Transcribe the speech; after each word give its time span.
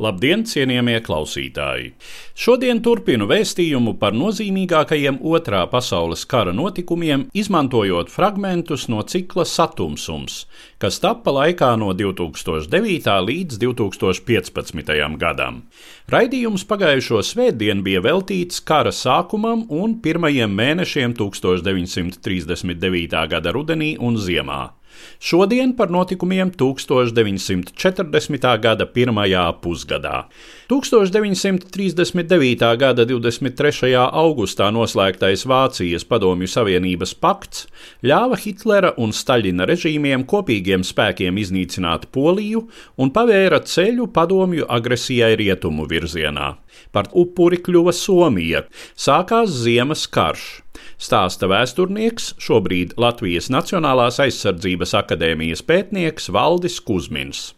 Labdien, 0.00 0.46
cienījamie 0.48 0.94
klausītāji! 1.04 1.90
Šodien 2.32 2.78
turpinu 2.80 3.26
vēstījumu 3.28 3.98
par 4.00 4.14
nozīmīgākajiem 4.16 5.18
otrā 5.28 5.66
pasaules 5.68 6.22
kara 6.24 6.54
notikumiem, 6.56 7.26
izmantojot 7.36 8.08
fragmentus 8.08 8.86
no 8.88 9.04
cikla 9.04 9.44
Satumsums, 9.44 10.46
kas 10.80 11.02
tappa 11.04 11.36
laikā 11.36 11.74
no 11.76 11.92
2009. 11.92 13.12
līdz 13.28 13.60
2015. 13.60 14.96
gadam. 15.20 15.62
Raidījums 16.08 16.64
pagājušo 16.64 17.20
svētdienu 17.34 17.84
bija 17.84 18.00
veltīts 18.08 18.64
kara 18.64 18.96
sākumam 18.96 19.68
un 19.68 20.00
pirmajiem 20.00 20.60
mēnešiem 20.64 21.12
1939. 21.20 23.24
gada 23.36 23.52
rudenī 23.52 23.98
un 24.00 24.16
ziemā. 24.16 24.79
Šodien 25.20 25.76
par 25.76 25.90
notikumiem 25.92 26.48
1940. 26.50 28.58
gada 28.62 28.86
pirmajā 28.86 29.52
pusgadā. 29.60 30.24
1939. 30.70 32.76
gada 32.78 33.04
23. 33.04 33.94
augustā 33.98 34.70
noslēgtais 34.72 35.46
Vācijas 35.50 36.04
Padomju 36.08 36.48
Savienības 36.48 37.14
pakts 37.18 37.66
ļāva 38.06 38.38
Hitlera 38.40 38.94
un 38.96 39.12
Staļina 39.12 39.66
režīmiem 39.68 40.24
kopīgiem 40.30 40.84
spēkiem 40.86 41.36
iznīcināt 41.42 42.06
Poliju 42.14 42.68
un 42.96 43.10
pavēra 43.12 43.60
ceļu 43.66 44.06
padomju 44.14 44.64
agresijai 44.70 45.34
rietumu 45.40 45.84
virzienā. 45.90 46.54
Par 46.94 47.10
upuri 47.12 47.58
kļuva 47.60 47.92
Somija, 47.92 48.62
sākās 48.96 49.50
Ziemas 49.64 50.06
karš 50.08 50.62
stāsta 51.00 51.48
vēsturnieks, 51.50 52.34
šobrīd 52.40 52.98
Latvijas 53.00 53.48
Nacionālās 53.52 54.20
aizsardzības 54.22 54.94
akadēmijas 55.00 55.64
pētnieks 55.66 56.28
Valdis 56.34 56.78
Kusmins. 56.84 57.50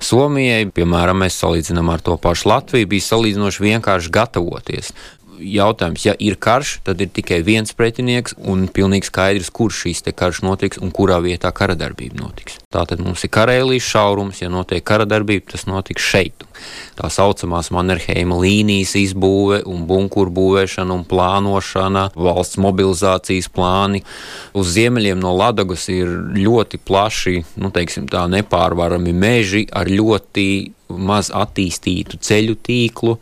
Somijai, 0.00 0.64
piemēram, 0.72 1.18
mēs 1.20 1.36
salīdzinām 1.42 1.90
ar 1.92 2.00
to 2.00 2.14
pašu 2.20 2.48
Latviju, 2.48 2.88
bija 2.88 3.04
salīdzinoši 3.04 3.64
vienkārši 3.66 4.12
gatavoties 4.16 4.94
jautājums, 5.40 6.04
ja 6.06 6.14
ir 6.18 6.36
karš, 6.40 6.78
tad 6.86 7.00
ir 7.00 7.10
tikai 7.14 7.40
viens 7.46 7.72
pretinieks 7.76 8.36
un 8.38 8.66
pilnīgi 8.72 9.08
skaidrs, 9.08 9.50
kurš 9.54 9.84
šīs 9.86 10.04
karš 10.16 10.42
notiks 10.44 10.80
un 10.82 10.92
kurā 10.94 11.20
vietā 11.24 11.52
kara 11.54 11.76
darbība 11.78 12.20
notiks. 12.20 12.58
Tātad 12.70 13.02
mums 13.02 13.24
ir 13.26 13.32
karēlīs 13.34 13.86
šaurums, 13.86 14.42
ja 14.42 14.50
notiek 14.52 14.84
kara 14.86 15.06
darbība, 15.08 15.52
tas 15.52 15.66
notiks 15.66 16.04
šeit. 16.04 16.44
Tā 16.98 17.08
saucamās 17.10 17.70
Mannerheima 17.72 18.36
līnijas 18.40 18.92
izbūve 19.00 19.62
un 19.68 19.86
bunkuru 19.88 20.32
būvēšana 20.36 20.94
un 20.94 21.06
plānošana, 21.08 22.10
valsts 22.14 22.60
mobilizācijas 22.60 23.48
plāni. 23.52 24.02
Uz 24.54 24.74
ziemeļiem 24.76 25.20
no 25.22 25.32
Ladagas 25.36 25.88
ir 25.92 26.10
ļoti 26.36 26.82
plaši, 26.84 27.38
nu, 27.62 27.72
teiksim, 27.74 28.10
tā 28.10 28.26
nepārvarami 28.30 29.16
meži 29.16 29.64
ar 29.72 29.88
ļoti 29.88 30.46
maz 30.98 31.30
attīstītu 31.34 32.18
ceļu 32.22 32.56
tīklu, 32.66 33.16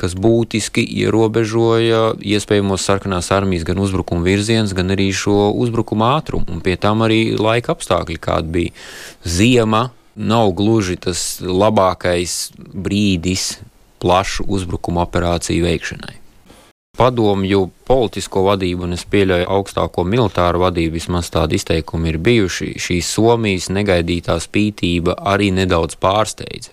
kas 0.00 0.16
būtiski 0.18 0.84
ierobežoja 1.04 2.14
iespējamos 2.18 2.86
sarkanās 2.86 3.30
armijas 3.34 3.66
gan 3.68 3.82
uzbrukuma 3.82 4.24
virziens, 4.26 4.74
gan 4.76 4.94
arī 4.94 5.10
šo 5.14 5.52
uzbrukuma 5.52 6.14
ātrumu. 6.18 6.48
Un 6.54 6.64
pie 6.64 6.78
tam 6.80 7.04
arī 7.06 7.36
laika 7.38 7.74
apstākļi, 7.74 8.18
kādi 8.22 8.54
bija 8.58 8.74
ziema, 9.24 9.86
nav 10.14 10.52
gluži 10.58 10.96
tas 10.96 11.38
labākais 11.44 12.52
brīdis 12.58 13.54
plašu 14.02 14.44
uzbrukuma 14.48 15.06
operāciju 15.06 15.64
veikšanai. 15.64 16.20
Padomju 16.94 17.70
politisko 17.88 18.44
vadību, 18.46 18.84
un 18.86 18.94
es 18.94 19.02
pieļauju 19.10 19.48
augstāko 19.50 20.04
militāru 20.06 20.60
vadību, 20.62 20.94
vismaz 20.94 21.30
tādi 21.34 21.58
izteikumi 21.58 22.12
ir 22.12 22.20
bijuši. 22.22 22.68
Šī 22.78 23.00
Somijas 23.02 23.66
negaidītā 23.74 24.36
spītība 24.38 25.16
arī 25.32 25.50
nedaudz 25.56 25.98
pārsteidza. 25.98 26.70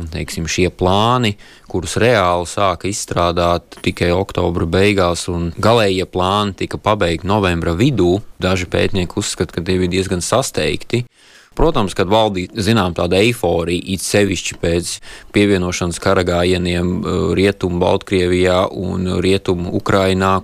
Un, 0.00 0.08
teiksim, 0.08 0.46
šie 0.48 0.70
plāni, 0.72 1.34
kurus 1.68 1.98
reāli 2.00 2.48
sāka 2.48 2.88
izstrādāt 2.88 3.76
tikai 3.84 4.10
oktobra 4.16 4.64
beigās, 4.64 5.26
un 5.28 5.50
galējie 5.60 6.06
plāni 6.08 6.56
tika 6.62 6.80
pabeigti 6.80 7.28
novembra 7.28 7.74
vidū, 7.76 8.22
daži 8.40 8.68
pētnieki 8.70 9.20
uzskata, 9.20 9.58
ka 9.58 9.64
tie 9.66 9.76
bija 9.82 9.92
diezgan 9.98 10.24
sasteigti. 10.24 11.04
Protams, 11.50 11.96
kad 11.98 12.06
valdīja 12.06 12.62
zinām, 12.62 12.92
tāda 12.94 13.18
eiforija, 13.24 13.82
it 13.90 14.04
sevišķi 14.04 14.56
pēc 14.62 14.90
pievienošanas 15.34 15.98
karagājieniem 15.98 16.92
uh, 17.00 17.16
Rietumu 17.34 17.80
Baltkrievijā 17.82 18.68
un 18.70 19.08
Rietumu 19.18 19.72
Ukrainā, 19.74 20.36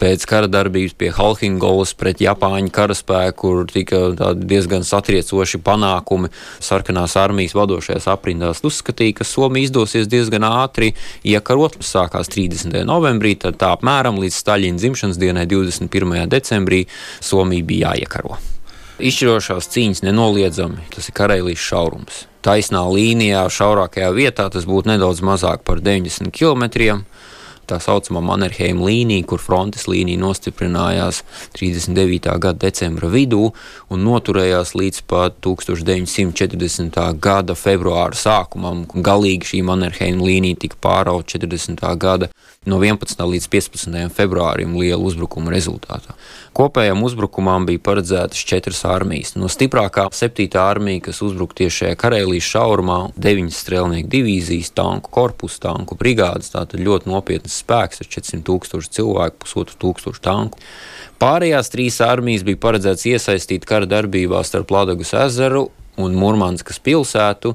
pēc 0.00 0.24
kara 0.24 0.48
darbības 0.48 0.96
pie 0.96 1.10
Halhingolas 1.12 1.92
pret 2.00 2.22
Japāņu 2.24 2.72
karaspēku, 2.72 3.36
kur 3.42 3.68
tika 3.68 4.32
diezgan 4.40 4.88
satriecoši 4.88 5.60
panākumi 5.68 6.32
sarkanās 6.64 7.18
armijas 7.20 7.52
vadošajās 7.60 8.08
aprindās. 8.14 8.64
Uzskatīja, 8.64 9.18
ka 9.20 9.28
Somija 9.28 9.68
izdosies 9.68 10.08
diezgan 10.08 10.48
ātri 10.48 10.94
iekarot. 11.28 11.76
Sākās 11.84 12.32
30. 12.32 12.80
novembrī, 12.88 13.36
tad 13.44 13.60
tā 13.60 13.74
apmēram 13.76 14.16
līdz 14.24 14.40
Staļina 14.40 14.80
dzimšanas 14.80 15.20
dienai, 15.20 15.44
21. 15.44 16.24
decembrī, 16.32 16.86
Somija 17.20 17.68
bija 17.68 17.92
jāiekaro. 17.92 18.40
Izšķirošās 18.94 19.66
cīņas 19.74 20.04
nenoliedzami 20.06 20.84
tas 20.94 21.08
ir 21.10 21.14
kareivijas 21.18 21.62
šaurums. 21.66 22.20
Taisnā 22.46 22.84
līnijā, 22.86 23.42
šaurākajā 23.50 24.10
vietā 24.14 24.46
tas 24.52 24.68
būtu 24.70 24.92
nedaudz 24.92 25.22
mazāk 25.24 25.64
par 25.66 25.80
90 25.82 26.30
km 26.30 27.02
tā 27.68 27.80
saucamā 27.82 28.22
Mannerheima 28.24 28.84
līnija, 28.86 29.26
kur 29.28 29.42
frontes 29.42 29.88
līnija 29.90 30.20
nostiprinājās 30.22 31.22
39. 31.56 32.30
gada 32.38 32.66
decembra 32.66 33.10
vidū 33.12 33.50
un 33.92 34.04
noturējās 34.06 34.74
līdz 34.78 35.02
pat 35.10 35.40
1940. 35.44 37.00
gada 37.20 37.56
februāra 37.58 38.16
sākumam. 38.18 38.84
Galīgi 38.94 39.54
šī 39.54 39.62
Mannerheima 39.66 40.24
līnija 40.24 40.64
tika 40.66 40.80
pārauta 40.80 41.38
40. 41.38 41.84
gada 42.00 42.30
no 42.64 42.78
11. 42.80 43.20
līdz 43.20 43.48
15. 43.52 44.08
februārim 44.14 44.76
liela 44.78 45.02
uzbrukuma 45.04 45.52
rezultātā. 45.52 46.14
Kopējām 46.54 47.02
uzbrukumam 47.04 47.66
bija 47.68 47.82
paredzētas 47.84 48.44
četras 48.46 48.84
armijas. 48.88 49.34
No 49.36 49.50
stiprākā 49.52 50.06
7. 50.14 50.46
armija, 50.60 51.02
kas 51.08 51.20
uzbruka 51.26 51.58
tieši 51.60 51.80
šajā 51.82 51.98
Karēlijas 52.00 52.50
šaurumā, 52.54 52.98
9 53.20 53.52
strēlnieku 53.54 54.10
divīzijas, 54.12 54.72
tanku 54.78 55.12
korpusu, 55.14 55.60
tanku 55.66 55.98
brigādes, 55.98 56.52
tātad 56.54 56.80
ļoti 56.80 57.10
nopietnas 57.10 57.53
spēks 57.62 58.02
ar 58.02 58.10
400 58.10 58.44
tūkstošu 58.48 58.92
cilvēku, 58.98 59.40
pusotru 59.44 59.78
tūkstošu 59.84 60.22
tanku. 60.24 60.60
Pārējās 61.22 61.70
trīs 61.72 62.00
armijas 62.04 62.44
bija 62.46 62.60
paredzētas 62.62 63.06
iesaistīt 63.10 63.66
kara 63.68 63.88
darbībā 63.90 64.42
starp 64.46 64.72
Ladagas 64.74 65.14
ezeru 65.24 65.68
un 66.00 66.16
Murmanskas 66.18 66.80
pilsētu. 66.82 67.54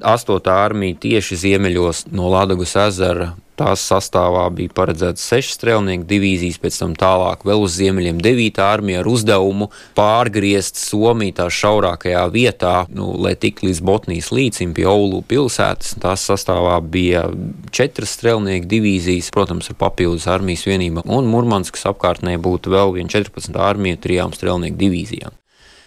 8. 0.00 0.50
armija 0.52 0.96
tieši 1.00 1.36
ziemeļos 1.42 2.06
no 2.14 2.30
Ladagas 2.30 2.76
ezera. 2.78 3.32
Tās 3.58 3.82
sastāvā 3.82 4.44
bija 4.54 4.70
paredzēts 4.70 5.24
seši 5.32 5.56
strēlnieku 5.56 6.04
divīzijas, 6.06 6.60
pēc 6.62 6.76
tam 6.78 6.92
tālāk 6.94 7.40
vēl 7.42 7.64
uz 7.64 7.74
ziemeļiem 7.74 8.20
9. 8.22 8.60
armija 8.62 9.00
ar 9.02 9.08
uzdevumu 9.10 9.66
pārgriezt 9.98 10.78
Somiju 10.78 11.34
tā 11.40 11.48
šaurākajā 11.50 12.22
vietā, 12.30 12.74
nu, 12.94 13.10
lai 13.18 13.34
tik 13.34 13.64
līdz 13.66 13.80
Botnijas 13.82 14.30
līcim 14.30 14.76
pie 14.76 14.86
Oulu 14.86 15.24
pilsētas. 15.26 15.96
Tās 15.98 16.28
sastāvā 16.30 16.78
bija 16.86 17.24
četras 17.74 18.14
strēlnieku 18.14 18.70
divīzijas, 18.70 19.32
protams, 19.34 19.72
ar 19.72 19.80
papildus 19.82 20.28
armijas 20.30 20.62
vienībām, 20.70 21.10
un 21.10 21.26
Murmanskas 21.26 21.88
apkārtnē 21.90 22.38
būtu 22.38 22.70
vēl 22.76 22.94
viena 23.00 23.10
14. 23.18 23.58
armija 23.58 23.98
trijām 24.06 24.38
strēlnieku 24.38 24.78
divīzijām. 24.86 25.34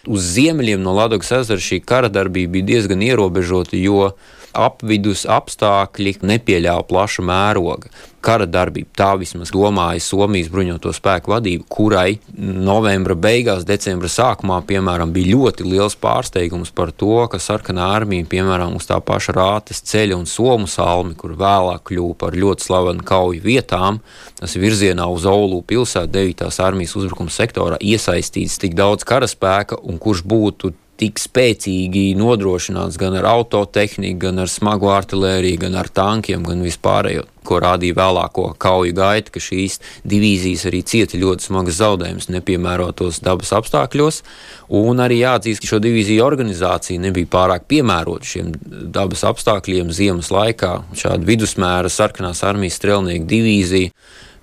Uz 0.10 0.32
ziemeļiem 0.36 0.82
no 0.82 0.96
Latvijas 0.98 1.32
ezera 1.44 1.62
šī 1.62 1.82
kara 1.86 2.10
darbība 2.10 2.56
bija 2.58 2.70
diezgan 2.72 3.04
ierobežota, 3.06 3.78
jo 3.78 4.14
apvidus 4.58 5.28
apstākļi 5.30 6.18
nepieļāva 6.26 6.88
plaša 6.90 7.26
mēroga 7.26 7.92
kara 8.24 8.48
darbība. 8.50 8.90
Tā 8.98 9.12
vismaz 9.20 9.52
domāja 9.54 10.02
Somijas 10.04 10.50
bruņoto 10.54 10.94
spēku 10.96 11.34
vadība, 11.34 11.66
kurai 11.72 12.20
novembra 12.38 13.16
beigās, 13.18 13.66
decembra 13.68 14.10
sākumā, 14.12 14.62
piemēram, 14.68 15.14
bija 15.14 15.36
ļoti 15.36 15.68
liels 15.68 15.98
pārsteigums 16.02 16.74
par 16.76 16.94
to, 16.94 17.14
ka 17.32 17.42
sarkanā 17.42 17.90
armija, 17.96 18.28
piemēram, 18.32 18.76
uz 18.78 18.88
tā 18.90 19.00
paša 19.04 19.36
rātes 19.38 19.84
ceļa 19.92 20.20
un 20.20 20.28
somu 20.30 20.70
salmi, 20.72 21.16
kur 21.18 21.36
vēlāk 21.40 21.86
kļuva 21.90 22.18
par 22.26 22.38
ļoti 22.38 22.68
slavenu 22.68 23.08
kauju 23.08 23.42
vietām, 23.46 24.02
tas 24.40 24.56
ir 24.56 24.66
virzienā 24.66 25.08
uz 25.12 25.26
Oulu 25.30 25.62
pilsētu 25.68 26.14
9. 26.14 26.52
armijas 26.66 26.96
uzbrukuma 27.00 27.34
sektorā 27.34 27.82
iesaistīts 27.82 28.60
tik 28.62 28.78
daudz 28.78 29.08
karaspēka 29.08 29.82
un 29.82 30.00
kurš 30.02 30.26
būtu 30.28 30.74
tik 31.02 31.18
spēcīgi 31.18 32.12
nodrošināts 32.20 33.00
gan 33.02 33.16
ar 33.18 33.26
autotehniku, 33.32 34.20
gan 34.28 34.42
ar 34.44 34.50
smagu 34.52 34.92
artēriju, 34.94 35.64
gan 35.64 35.78
ar 35.82 35.90
tankiem, 35.90 36.44
gan 36.46 36.62
vispārējo, 36.62 37.26
ko 37.48 37.58
rādīja 37.64 37.98
vēlāko 37.98 38.52
kauju 38.62 38.94
gaita, 38.98 39.34
ka 39.34 39.42
šīs 39.42 39.80
divīzijas 40.06 40.68
arī 40.70 40.84
cieta 40.86 41.18
ļoti 41.18 41.48
smagas 41.48 41.80
zaudējumus 41.82 42.30
nepiemērotos 42.36 43.22
dabas 43.26 43.54
apstākļos. 43.58 44.22
Un 44.78 45.02
arī 45.02 45.24
jāatzīst, 45.24 45.64
ka 45.64 45.72
šo 45.74 45.82
divīziju 45.82 46.26
organizācija 46.26 47.02
nebija 47.02 47.32
pārāk 47.34 47.66
piemērota 47.72 48.36
šiem 48.36 48.54
dabas 48.94 49.26
apstākļiem 49.32 49.90
ziemas 49.96 50.30
laikā. 50.34 50.76
Šāda 51.02 51.26
vidusmēra 51.26 51.90
sarkanās 51.90 52.46
armijas 52.46 52.78
strelnieku 52.78 53.26
divīzija 53.32 53.96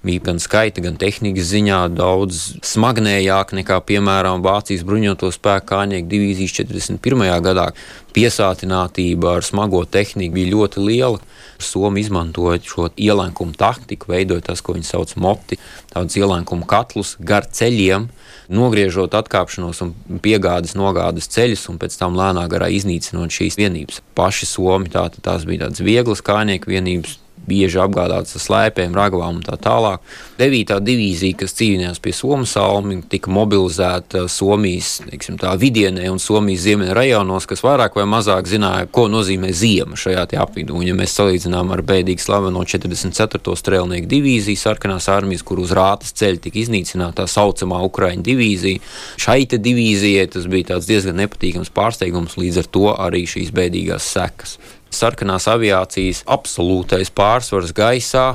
bija 0.08 0.24
gan 0.30 0.40
skaita, 0.40 0.82
gan 0.84 0.96
tehnikas 1.00 1.50
ziņā 1.52 1.82
daudz 1.92 2.40
smagnējāk 2.66 3.52
nekā, 3.60 3.78
piemēram, 3.88 4.40
Vācijas 4.44 4.84
bruņoto 4.88 5.30
spēku 5.34 5.68
kājnieku 5.74 6.08
divīzijas 6.08 6.56
41. 6.62 7.28
gadā. 7.44 7.68
Piesātinātība 8.16 9.36
ar 9.36 9.46
smago 9.46 9.82
tehniku 9.84 10.38
bija 10.38 10.54
ļoti 10.54 10.84
liela. 10.86 11.20
Somija 11.58 12.06
izmantoja 12.06 12.62
šo 12.64 12.88
ielēkumu 12.94 13.56
taktiku, 13.58 14.12
veidojot 14.14 14.46
tas, 14.48 14.62
ko 14.64 14.76
viņi 14.76 14.88
sauc 14.88 15.12
par 15.14 15.22
moti, 15.24 15.58
tādus 15.90 16.16
ielēkumu 16.20 16.66
katlus 16.70 17.16
gar 17.18 17.48
ceļiem, 17.50 18.08
nogriežot 18.48 19.16
atkāpšanos 19.18 19.82
un 19.84 19.94
piegādes 20.24 20.76
nogādes 20.78 21.28
ceļus, 21.34 21.66
un 21.72 21.80
pēc 21.82 21.98
tam 22.00 22.16
lēnā 22.18 22.46
garā 22.50 22.70
iznīcinot 22.72 23.34
šīs 23.34 23.58
vienības. 23.60 24.00
Paši 24.18 24.48
Somi 24.48 24.92
tā, 24.94 25.08
tās 25.18 25.46
bija 25.48 25.66
tādas 25.66 25.82
vieglas 25.84 26.22
kājnieku 26.24 26.70
vienības, 26.70 27.18
bieži 27.48 27.80
apgādāts 27.82 28.36
ar 28.36 28.44
slēpēm, 28.44 28.96
ragavām 28.96 29.40
un 29.40 29.44
tā 29.46 29.56
tālāk. 29.60 30.04
9. 30.38 30.78
divīzija, 30.84 31.38
kas 31.40 31.56
cīnījās 31.58 32.00
pie 32.02 32.14
Somijas 32.14 32.44
salmi, 32.46 33.00
tika 33.10 33.32
mobilizēta 33.34 34.26
Somijas 34.30 34.98
teiksim, 35.08 35.38
vidienē 35.58 36.06
un 36.12 36.20
Somijas 36.22 36.64
ziemeļa 36.66 36.96
rajonos, 36.98 37.48
kas 37.48 37.64
vairāk 37.64 37.98
vai 37.98 38.06
mazāk 38.10 38.48
zināja, 38.50 38.86
ko 38.92 39.08
nozīmē 39.10 39.50
ziema 39.56 39.98
šajā 39.98 40.26
apvidū. 40.42 40.76
Un, 40.78 40.86
ja 40.86 40.96
mēs 40.98 41.16
salīdzinām 41.18 41.72
ar 41.74 41.82
bēdīgi 41.86 42.22
slaveno 42.22 42.62
44. 42.68 43.56
strēlnieku 43.58 44.10
divīziju, 44.10 44.60
sarkanās 44.60 45.08
armijas, 45.12 45.44
kur 45.46 45.62
uz 45.62 45.72
rātas 45.76 46.14
ceļa 46.18 46.44
tika 46.46 46.62
iznīcināta 46.62 47.22
tā 47.22 47.28
saucamā 47.30 47.80
Ukraiņu 47.88 48.24
divīzija, 48.26 48.82
šai 49.18 49.40
divīzijai 49.48 50.28
tas 50.34 50.46
bija 50.50 50.78
diezgan 50.88 51.18
nepatīkams 51.22 51.72
pārsteigums, 51.74 52.36
līdz 52.38 52.62
ar 52.62 52.72
to 52.76 52.88
arī 52.94 53.24
šīs 53.30 53.54
bēdīgās 53.54 54.12
sekas 54.14 54.58
sarkanās 54.94 55.48
aviācijas 55.50 56.24
absolūtais 56.26 57.10
pārsvars 57.14 57.74
gaisā 57.76 58.26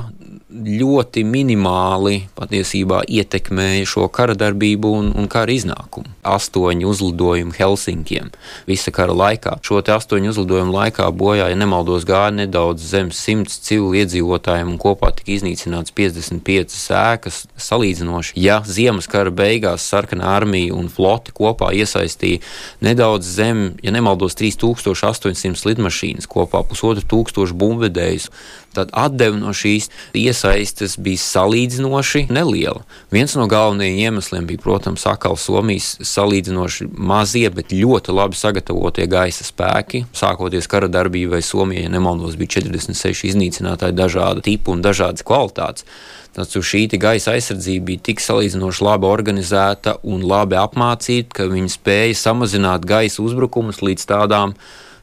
ļoti 0.54 1.24
minimāli 1.26 2.28
patiesībā 2.38 3.00
ietekmēja 3.10 3.86
šo 3.90 4.06
kara 4.14 4.36
darbību 4.38 4.90
un, 5.00 5.10
un 5.18 5.26
kara 5.30 5.50
iznākumu. 5.50 6.06
Astoņi 6.24 6.86
uzlidojumi 6.86 7.54
Helsinkiem 7.56 8.30
visa 8.68 8.92
kara 8.94 9.14
laikā. 9.16 9.56
Šo 9.66 9.80
astoņu 9.82 10.30
uzlidojumu 10.30 10.74
laikā 10.76 11.08
bojā, 11.16 11.48
ja 11.50 11.58
nemaldos, 11.58 12.06
gāja 12.08 12.30
nedaudz 12.36 12.86
zem 12.92 13.10
simts 13.14 13.58
civilu 13.66 13.96
iedzīvotājiem 14.00 14.70
un 14.70 14.78
kopā 14.80 15.10
tika 15.18 15.34
iznīcināts 15.34 15.94
55 15.96 16.78
ēkas 17.00 17.42
salīdzinoši. 17.66 18.36
Ja 18.40 18.60
ziemas 18.66 19.10
kara 19.10 19.34
beigās 19.34 19.86
sarkanā 19.90 20.30
armija 20.36 20.76
un 20.78 20.88
floti 20.92 21.34
kopā 21.34 21.72
iesaistīja 21.74 22.42
nedaudz 22.84 23.34
zem, 23.40 23.64
ja 23.82 23.94
nemaldos, 23.94 24.38
3800 24.38 25.66
lidmašīnas, 25.72 26.30
kopā 26.30 26.62
pusotru 26.68 27.04
tūkstošu 27.10 27.58
bumbvedējus, 27.58 28.30
tad 28.74 28.92
atdeve 28.92 29.38
no 29.40 29.52
šīs 29.54 29.90
iesaistes 30.18 30.96
bija 30.98 31.22
salīdzinoši 31.22 32.26
neliela. 32.34 32.84
Viens 33.14 33.36
no 33.38 33.46
galvenajiem 33.50 34.00
iemesliem 34.08 34.48
bija, 34.48 34.62
protams, 34.64 35.06
atkal 35.10 35.38
Somijas 35.40 35.94
salīdzinoši 36.04 36.88
mazie, 36.94 37.46
bet 37.54 37.72
ļoti 37.74 38.14
labi 38.14 38.38
sagatavotie 38.38 39.06
gaisa 39.10 39.46
spēki. 39.46 40.04
Sākoties 40.16 40.68
kara 40.70 40.90
darbībai 40.90 41.42
Somijai, 41.44 41.86
ja 41.86 41.94
nemaldos, 41.94 42.36
bija 42.40 42.60
46 42.60 43.28
iznīcinātāji 43.30 43.96
dažāda 43.96 44.44
tipa 44.44 44.74
un 44.74 44.84
dažādas 44.84 45.26
kvalitātes. 45.26 45.88
Taču 46.34 46.64
šī 46.66 46.88
gaisa 46.98 47.36
aizsardzība 47.36 47.92
bija 47.92 48.02
tik 48.10 48.22
salīdzinoši 48.22 48.82
labi 48.82 49.06
organizēta 49.06 50.00
un 50.02 50.24
labi 50.26 50.58
apmācīta, 50.58 51.30
ka 51.38 51.46
viņi 51.50 51.70
spēja 51.76 52.16
samazināt 52.18 52.86
gaisa 52.90 53.22
uzbrukumus 53.22 53.78
līdz 53.86 54.08
tādām 54.10 54.56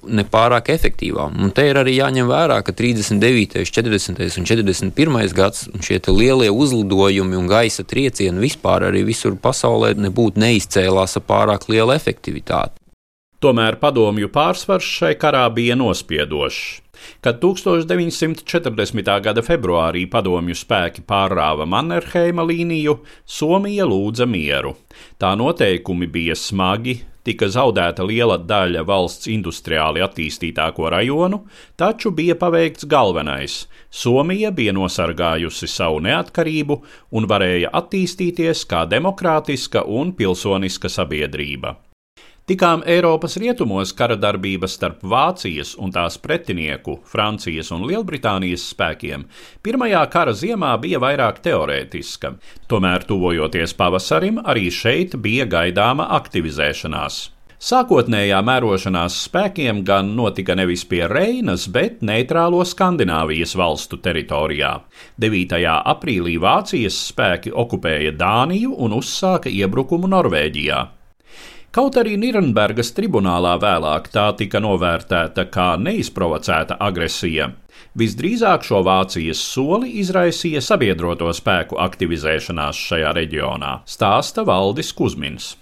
nepārāk 0.07 0.71
efektīvām. 0.74 1.38
Un 1.45 1.53
te 1.56 1.68
ir 1.69 1.80
arī 1.81 1.95
jāņem 1.98 2.30
vērā, 2.30 2.59
ka 2.65 2.74
39., 2.75 3.65
40. 3.69 4.21
un 4.42 4.50
41. 4.50 5.33
gads 5.38 5.68
un 5.71 5.86
šie 5.86 6.01
lielie 6.09 6.51
uzlidojumi 6.51 7.38
un 7.38 7.50
gaisa 7.51 7.86
triecieni 7.88 8.42
vispār 8.42 8.89
arī 8.89 9.06
visur 9.07 9.38
pasaulē 9.38 9.94
nebūtu 9.98 10.42
neizcēlās 10.42 11.18
ar 11.19 11.27
pārāk 11.27 11.69
lielu 11.69 11.94
efektivitāti. 11.95 12.77
Tomēr 13.42 13.80
padomju 13.81 14.30
pārsvars 14.30 14.86
šai 14.86 15.15
karā 15.18 15.48
bija 15.50 15.74
nospiedošs. 15.74 16.81
Kad 17.25 17.39
1940. 17.42 19.07
gada 19.25 19.42
februārī 19.42 20.04
padomju 20.09 20.54
spēki 20.57 21.01
pārrāva 21.09 21.65
Mannerheima 21.65 22.45
līniju, 22.45 23.00
Somija 23.25 23.88
lūdza 23.89 24.27
mieru. 24.30 24.75
Tā 25.18 25.33
noteikumi 25.39 26.06
bija 26.06 26.38
smagi, 26.38 27.00
tika 27.27 27.50
zaudēta 27.51 28.06
liela 28.07 28.38
daļa 28.38 28.85
valsts 28.88 29.29
industriāli 29.31 30.03
attīstītāko 30.06 30.89
rajonu, 30.94 31.44
taču 31.75 32.12
bija 32.15 32.38
paveikts 32.39 32.88
galvenais. 32.89 33.65
Somija 33.89 34.51
bija 34.56 34.73
nosargājusi 34.73 35.69
savu 35.69 36.01
neatkarību 36.07 36.81
un 37.11 37.30
varēja 37.30 37.71
attīstīties 37.81 38.66
kā 38.69 38.85
demokrātiska 38.90 39.85
un 39.85 40.16
pilsoniska 40.18 40.90
sabiedrība. 40.90 41.78
Tikām 42.51 42.81
Eiropas 42.83 43.37
rietumos 43.39 43.93
kara 43.95 44.17
darbība 44.19 44.67
starp 44.67 45.05
Vācijas 45.07 45.69
un 45.79 45.93
tās 45.95 46.17
pretinieku, 46.19 46.97
Francijas 47.07 47.69
un 47.71 47.85
Lielbritānijas 47.87 48.65
spēkiem, 48.73 49.23
pirmajā 49.63 50.01
kara 50.11 50.33
ziemā 50.35 50.73
bija 50.83 50.99
vairāk 50.99 51.39
teorētiska, 51.45 52.33
tomēr 52.67 53.07
tuvojoties 53.07 53.71
pavasarim, 53.79 54.43
arī 54.43 54.67
šeit 54.67 55.15
bija 55.23 55.47
gaidāma 55.47 56.09
aktivizēšanās. 56.19 57.23
Sākotnējā 57.71 58.43
mērošanās 58.43 59.23
spēkiem 59.29 59.85
gan 59.87 60.11
notika 60.19 60.51
nevis 60.59 60.83
pie 60.83 61.05
Reinas, 61.07 61.69
bet 61.71 62.03
neitrālo 62.03 62.65
Skandināvijas 62.67 63.55
valstu 63.55 64.03
teritorijā. 64.03 64.79
9. 65.23 65.61
aprīlī 65.95 66.35
Vācijas 66.35 66.99
spēki 67.13 67.55
okupēja 67.55 68.11
Dāniju 68.11 68.75
un 68.75 68.99
uzsāka 68.99 69.47
iebrukumu 69.47 70.11
Norvēģijā. 70.19 70.89
Kaut 71.71 71.95
arī 71.95 72.18
Nīrnbergas 72.19 72.90
tribunālā 72.97 73.54
vēlāk 73.63 74.09
tā 74.11 74.25
tika 74.35 74.59
novērtēta 74.59 75.45
kā 75.47 75.68
neizprovocēta 75.80 76.75
agresija. 76.83 77.45
Visdrīzāk 77.95 78.66
šo 78.68 78.81
Vācijas 78.83 79.40
soli 79.54 79.94
izraisīja 80.01 80.59
sabiedroto 80.66 81.31
spēku 81.31 81.80
aktivizēšanās 81.80 82.81
šajā 82.90 83.13
reģionā, 83.16 83.71
stāsta 83.87 84.44
Valdis 84.47 84.92
Kusmins. 84.97 85.54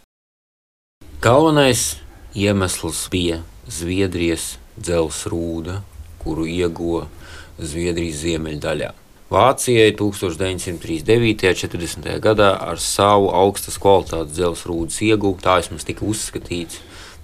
Galvenais 1.21 1.99
iemesls 2.33 3.03
bija 3.13 3.43
Zviedrijas 3.69 4.55
dzelzrūda, 4.81 5.83
kuru 6.25 6.49
ieguva 6.49 7.05
Zviedrijas 7.61 8.23
ziemeļdaļā. 8.23 8.89
Vācijai 9.29 9.91
1939. 9.93 11.45
un 11.45 11.53
40. 11.53 12.15
gadā 12.17 12.47
ar 12.65 12.79
savu 12.81 13.27
augstas 13.29 13.75
kvalitātes 13.77 14.33
dzelzceļa 14.33 14.71
rūdas 14.71 14.97
ieguvu, 15.05 15.37
tā 15.37 15.59
vismaz 15.59 15.85
tika 15.85 16.01
uzskatīts. 16.09 16.79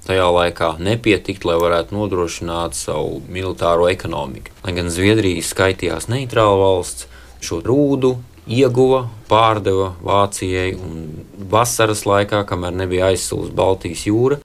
Tajā 0.06 0.28
laikā 0.30 0.76
nepietikt, 0.86 1.48
lai 1.50 1.56
varētu 1.58 1.98
nodrošināt 1.98 2.78
savu 2.78 3.24
militāro 3.26 3.90
ekonomiku. 3.90 4.54
Lai 4.62 4.76
gan 4.78 4.94
Zviedrija 4.94 5.42
skaitījās 5.42 6.06
neitrāla 6.14 6.62
valsts, 6.62 7.08
šo 7.42 7.64
rūdu 7.66 8.20
ieguva, 8.46 9.08
pārdeva 9.26 9.96
Vācijai 10.06 10.76
un 10.78 11.08
vasaras 11.50 12.06
laikā, 12.06 12.46
kamēr 12.46 12.78
nebija 12.86 13.10
aizsūta 13.16 13.50
Baltijas 13.58 14.06
jūra, 14.06 14.44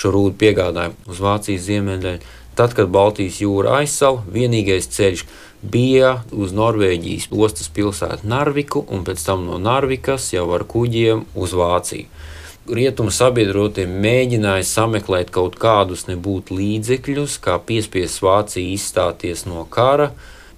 šo 0.00 0.16
rūdu 0.16 0.38
piegādāja 0.40 0.96
uz 1.04 1.20
Vācijas 1.20 1.68
ziemeļdaļu. 1.68 2.38
Tad, 2.56 2.72
kad 2.76 2.88
Baltijas 2.92 3.38
jūra 3.44 3.78
aizsala, 3.82 4.24
vienīgais 4.32 4.88
ceļš, 4.92 5.28
bija 5.62 6.16
uz 6.34 6.52
Norvēģijas 6.56 7.28
ostas 7.30 7.70
pilsētu 7.72 8.26
Narviku 8.28 8.84
un 8.90 9.04
pēc 9.06 9.22
tam 9.26 9.46
no 9.46 9.58
Narvikas 9.62 10.32
jau 10.34 10.48
ar 10.54 10.66
kuģiem 10.68 11.24
uz 11.34 11.54
Vāciju. 11.54 12.06
rietumu 12.66 13.10
sabiedrotie 13.10 13.88
mēģināja 13.90 14.62
sameklēt 14.62 15.32
kaut 15.34 15.56
kādus 15.58 16.06
nebūtu 16.06 16.54
līdzekļus, 16.54 17.38
kā 17.42 17.58
piespiest 17.58 18.22
Vāciju 18.22 18.74
izstāties 18.76 19.46
no 19.46 19.64
kara, 19.70 20.12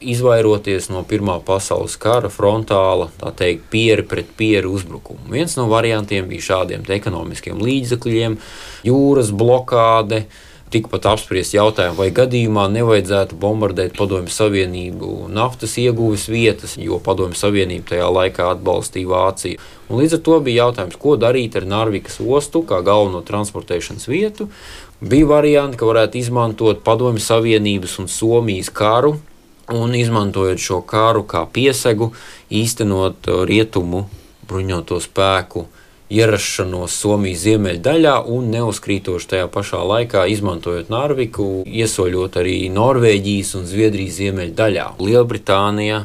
izvairoties 0.05 0.91
no 0.93 1.03
Pirmā 1.09 1.39
pasaules 1.45 1.97
kara 1.97 2.29
frontāla, 2.29 3.09
tā 3.21 3.33
teikt, 3.33 3.65
pieri 3.73 4.05
pret 4.05 4.35
pieri 4.37 4.69
uzbrukumu. 4.69 5.31
Viens 5.33 5.57
no 5.57 5.67
variantiem 5.73 6.29
bija 6.29 6.49
šādiem 6.51 6.85
ekonomiskiem 6.99 7.63
līdzekļiem, 7.65 8.37
jūras 8.85 9.33
blokāde. 9.33 10.25
Tikpat 10.75 11.04
apspriest 11.07 11.54
jautājumu, 11.54 11.95
vai 12.00 12.09
gadījumā 12.11 12.64
nevajadzētu 12.75 13.37
bombardēt 13.38 13.93
Padomju 13.95 14.33
Savienību 14.35 15.28
naftas 15.31 15.76
ieguves 15.78 16.25
vietas, 16.26 16.73
jo 16.75 16.99
Padomju 16.99 17.38
Savienība 17.38 17.93
tajā 17.93 18.09
laikā 18.11 18.49
atbalstīja 18.57 19.11
Vāciju. 19.12 19.61
Un 19.87 20.00
līdz 20.02 20.16
ar 20.19 20.23
to 20.26 20.40
bija 20.43 20.64
jautājums, 20.64 20.97
ko 20.99 21.14
darīt 21.21 21.54
ar 21.61 21.69
Narvikas 21.71 22.19
ostu 22.19 22.64
kā 22.66 22.81
galveno 22.83 23.23
transportēšanas 23.23 24.09
vietu. 24.11 24.49
Bija 24.99 25.31
varianti, 25.31 25.78
ka 25.78 25.87
varētu 25.87 26.19
izmantot 26.19 26.83
Padomju 26.83 27.23
Savienības 27.23 28.00
un 28.02 28.11
Somijas 28.11 28.73
karu 28.75 29.14
un 29.71 29.95
izmantojot 29.95 30.59
šo 30.61 30.81
kāru 30.83 31.23
kā 31.23 31.45
piesegu, 31.47 32.11
īstenot 32.50 33.31
uh, 33.31 33.45
rietumu 33.47 34.09
bruņoto 34.50 34.99
spēku 35.00 35.69
ierašanos 36.13 36.97
Somijas 37.01 37.45
ziemeļdaļā 37.47 38.17
un 38.31 38.51
neuzkrītoši 38.53 39.31
tajā 39.31 39.47
pašā 39.53 39.81
laikā 39.89 40.27
izmantojot 40.35 40.91
Narviku, 40.93 41.49
iesoļot 41.65 42.37
arī 42.43 42.59
Norvēģijas 42.73 43.55
un 43.59 43.65
Zviedrijas 43.69 44.19
ziemeļdaļā. 44.21 44.89
Lielbritānija 45.01 46.05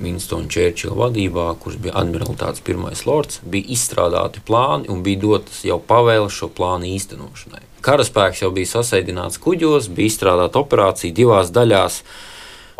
Winstona 0.00 0.48
Čērčila 0.48 0.96
vadībā, 0.96 1.48
kurš 1.60 1.80
bija 1.84 1.98
admiralitātes 2.00 2.62
pirmais 2.64 3.02
lords, 3.08 3.40
bija 3.44 3.74
izstrādāti 3.74 4.40
plāni 4.46 4.88
un 4.92 5.02
bija 5.04 5.20
dotas 5.26 5.60
jau 5.66 5.80
pavēles 5.82 6.32
šo 6.32 6.48
plānu 6.56 6.88
īstenošanai. 6.94 7.66
Karaspēks 7.84 8.44
jau 8.44 8.52
bija 8.54 8.70
sasēdināts 8.76 9.40
kuģos, 9.40 9.90
bija 9.92 10.12
izstrādāta 10.12 10.60
operācija 10.60 11.16
divās 11.16 11.52
daļās 11.52 12.00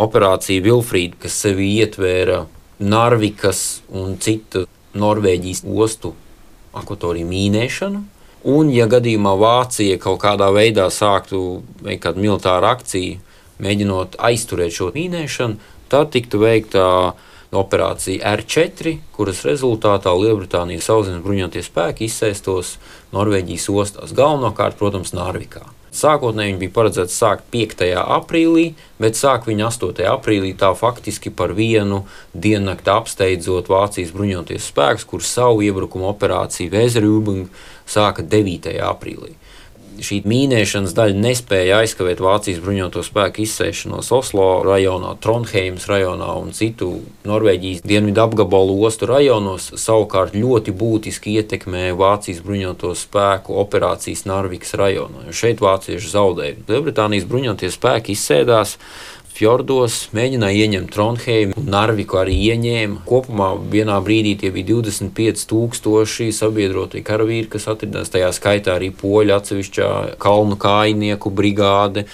operācija 0.00 0.64
Vilfrīda, 0.64 1.18
kas 1.24 1.36
sevi 1.44 1.74
ietvēra 1.80 2.44
Narvikas 2.80 3.82
un 3.92 4.16
citu 4.20 4.64
Norvēģijas 4.96 5.64
ostu 5.68 6.14
akvatoriju 6.76 7.28
mīnēšanu. 7.28 8.02
Un, 8.50 8.70
ja 8.72 8.86
gadījumā 8.88 9.34
Vācija 9.36 9.98
kaut 10.00 10.22
kādā 10.22 10.48
veidā 10.54 10.86
sāktu 10.92 11.60
veikt 11.84 12.06
kādu 12.06 12.22
militāru 12.24 12.70
akciju, 12.70 13.18
mēģinot 13.60 14.16
aizturēt 14.30 14.72
šo 14.72 14.88
mīnēšanu, 14.94 15.58
tad 15.92 16.14
tiktu 16.14 16.40
veikta 16.40 16.84
operācija 17.50 18.36
R4, 18.38 18.94
kuras 19.16 19.42
rezultātā 19.44 20.14
Lielbritānijas 20.14 20.86
sauszemes 20.88 21.24
bruņoties 21.24 21.68
spēki 21.68 22.06
izsēstos 22.06 22.76
Norvēģijas 23.12 23.68
ostās, 23.74 24.16
galvenokārt, 24.16 24.78
protams, 24.80 25.12
Narvikā. 25.16 25.66
Sākotnēji 25.90 26.52
viņi 26.52 26.60
bija 26.60 26.74
paredzēti 26.76 27.14
sākt 27.14 27.48
5. 27.50 27.82
aprīlī, 27.98 28.66
bet 29.02 29.18
sāk 29.18 29.48
viņi 29.50 29.66
8. 29.66 30.04
aprīlī 30.12 30.52
tā 30.58 30.70
faktiski 30.78 31.32
par 31.34 31.56
vienu 31.58 32.04
diennakti 32.34 32.92
apsteidzot 32.94 33.70
Vācijas 33.72 34.14
bruņoties 34.14 34.70
spēkus, 34.70 35.08
kurus 35.10 35.34
savu 35.34 35.64
iebrukumu 35.66 36.06
operāciju 36.12 36.70
Vēzerūbung 36.76 37.50
sāka 37.90 38.22
9. 38.22 38.70
aprīlī 38.86 39.34
šī 40.04 40.20
mīnēšanas 40.28 40.94
daļa 40.96 41.16
nespēja 41.20 41.80
aizkavēt 41.84 42.22
Vācijas 42.22 42.60
bruņoto 42.64 43.02
spēku 43.06 43.44
izsēšanos 43.44 44.10
Oslo 44.16 44.48
rajonā, 44.66 45.14
Trondheimas 45.22 45.86
rajonā 45.90 46.30
un 46.40 46.54
citu 46.56 46.90
Norvēģijas 47.28 47.84
dienvidu 47.86 48.24
apgabalu 48.24 48.78
ostu 48.88 49.08
rajonos. 49.10 49.70
Savukārt 49.80 50.36
ļoti 50.38 50.74
būtiski 50.76 51.36
ietekmēja 51.40 51.98
Vācijas 52.00 52.42
bruņoto 52.46 52.94
spēku 52.98 53.58
operācijas 53.62 54.26
Narvikas 54.28 54.76
rajonā. 54.80 55.28
Šeit 55.36 55.62
vācieši 55.64 56.12
zaudēja. 56.14 56.58
Lielbritānijas 56.68 57.28
bruņotie 57.30 57.72
spēki 57.72 58.16
izsēdās 58.16 58.76
fjordos, 59.40 60.10
mēģināja 60.16 60.66
ieņemt 60.66 60.90
Trondheimu, 60.92 61.56
un 61.56 61.70
Narviku 61.72 62.18
arī 62.20 62.34
ieņēma. 62.50 63.00
Kopumā 63.08 63.54
vienā 63.72 63.96
brīdī 64.04 64.34
tie 64.42 64.50
bija 64.52 64.74
25,000 64.74 66.34
sabiedrotie 66.36 67.00
karavīri, 67.06 67.48
kas 67.52 67.70
atradās 67.72 68.12
tajā 68.12 68.28
skaitā 68.36 68.76
arī 68.76 68.90
poļu 68.92 69.36
atsevišķā 69.38 69.88
kalnu 70.20 70.60
kājnieku 70.60 71.32
brigāde. 71.32 72.04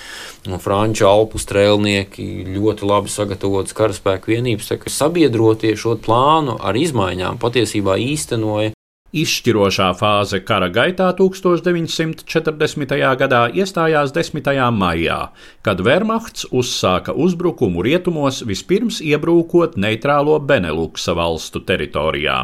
Un 0.47 0.63
franču 0.63 1.09
alpu 1.11 1.41
strēlnieki 1.43 2.47
ļoti 2.55 2.87
labi 2.87 3.11
sagatavotas 3.11 3.75
karaspēku 3.75 4.37
vienības. 4.37 4.71
Sabiedrotie 4.87 5.75
šo 5.75 5.97
plānu 5.99 6.61
ar 6.63 6.79
izmaiņām 6.79 7.43
patiesībā 7.43 7.99
īstenoja 8.07 8.76
Izšķirošā 9.15 9.93
fāze 9.95 10.41
kara 10.43 10.67
gaitā 10.67 11.13
1940. 11.15 12.97
gadā 13.21 13.43
iestājās 13.55 14.11
10. 14.11 14.51
maijā, 14.75 15.19
kad 15.63 15.81
Wehrmachts 15.87 16.49
uzsāka 16.51 17.15
uzbrukumu 17.15 17.87
rietumos, 17.87 18.43
vispirms 18.43 18.99
iebrūkot 18.99 19.79
neitrālo 19.79 20.41
Beneluksa 20.43 21.15
valstu 21.15 21.63
teritorijā. 21.63 22.41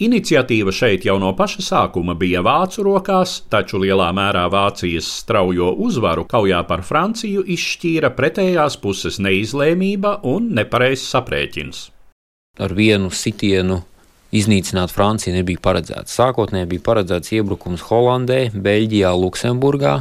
Iniciatīva 0.00 0.72
šeit 0.74 1.04
jau 1.06 1.20
no 1.22 1.36
paša 1.36 1.62
sākuma 1.62 2.16
bija 2.18 2.40
vācu 2.42 2.82
rokās, 2.88 3.42
taču 3.52 3.78
lielā 3.84 4.08
mērā 4.16 4.48
Vācijas 4.50 5.06
straujo 5.20 5.70
uzvaru 5.84 6.24
kaujā 6.26 6.64
par 6.66 6.82
Franciju 6.82 7.44
izšķīra 7.44 8.10
pretējās 8.16 8.80
puses 8.80 9.20
neizlēmība 9.20 10.22
un 10.26 10.48
nepareizs 10.56 11.12
aprēķins. 11.20 11.90
Ar 12.58 12.74
vienu 12.74 13.12
sitienu 13.14 13.84
iznīcināt 14.34 14.92
Franciju 14.94 15.36
nebija 15.36 15.62
paredzēts. 15.64 16.14
Sākotnēji 16.18 16.70
bija 16.74 16.84
paredzēts 16.88 17.34
iebrukums 17.36 17.84
Holandē, 17.88 18.48
Beļģijā, 18.54 19.12
Luksemburgā. 19.18 19.94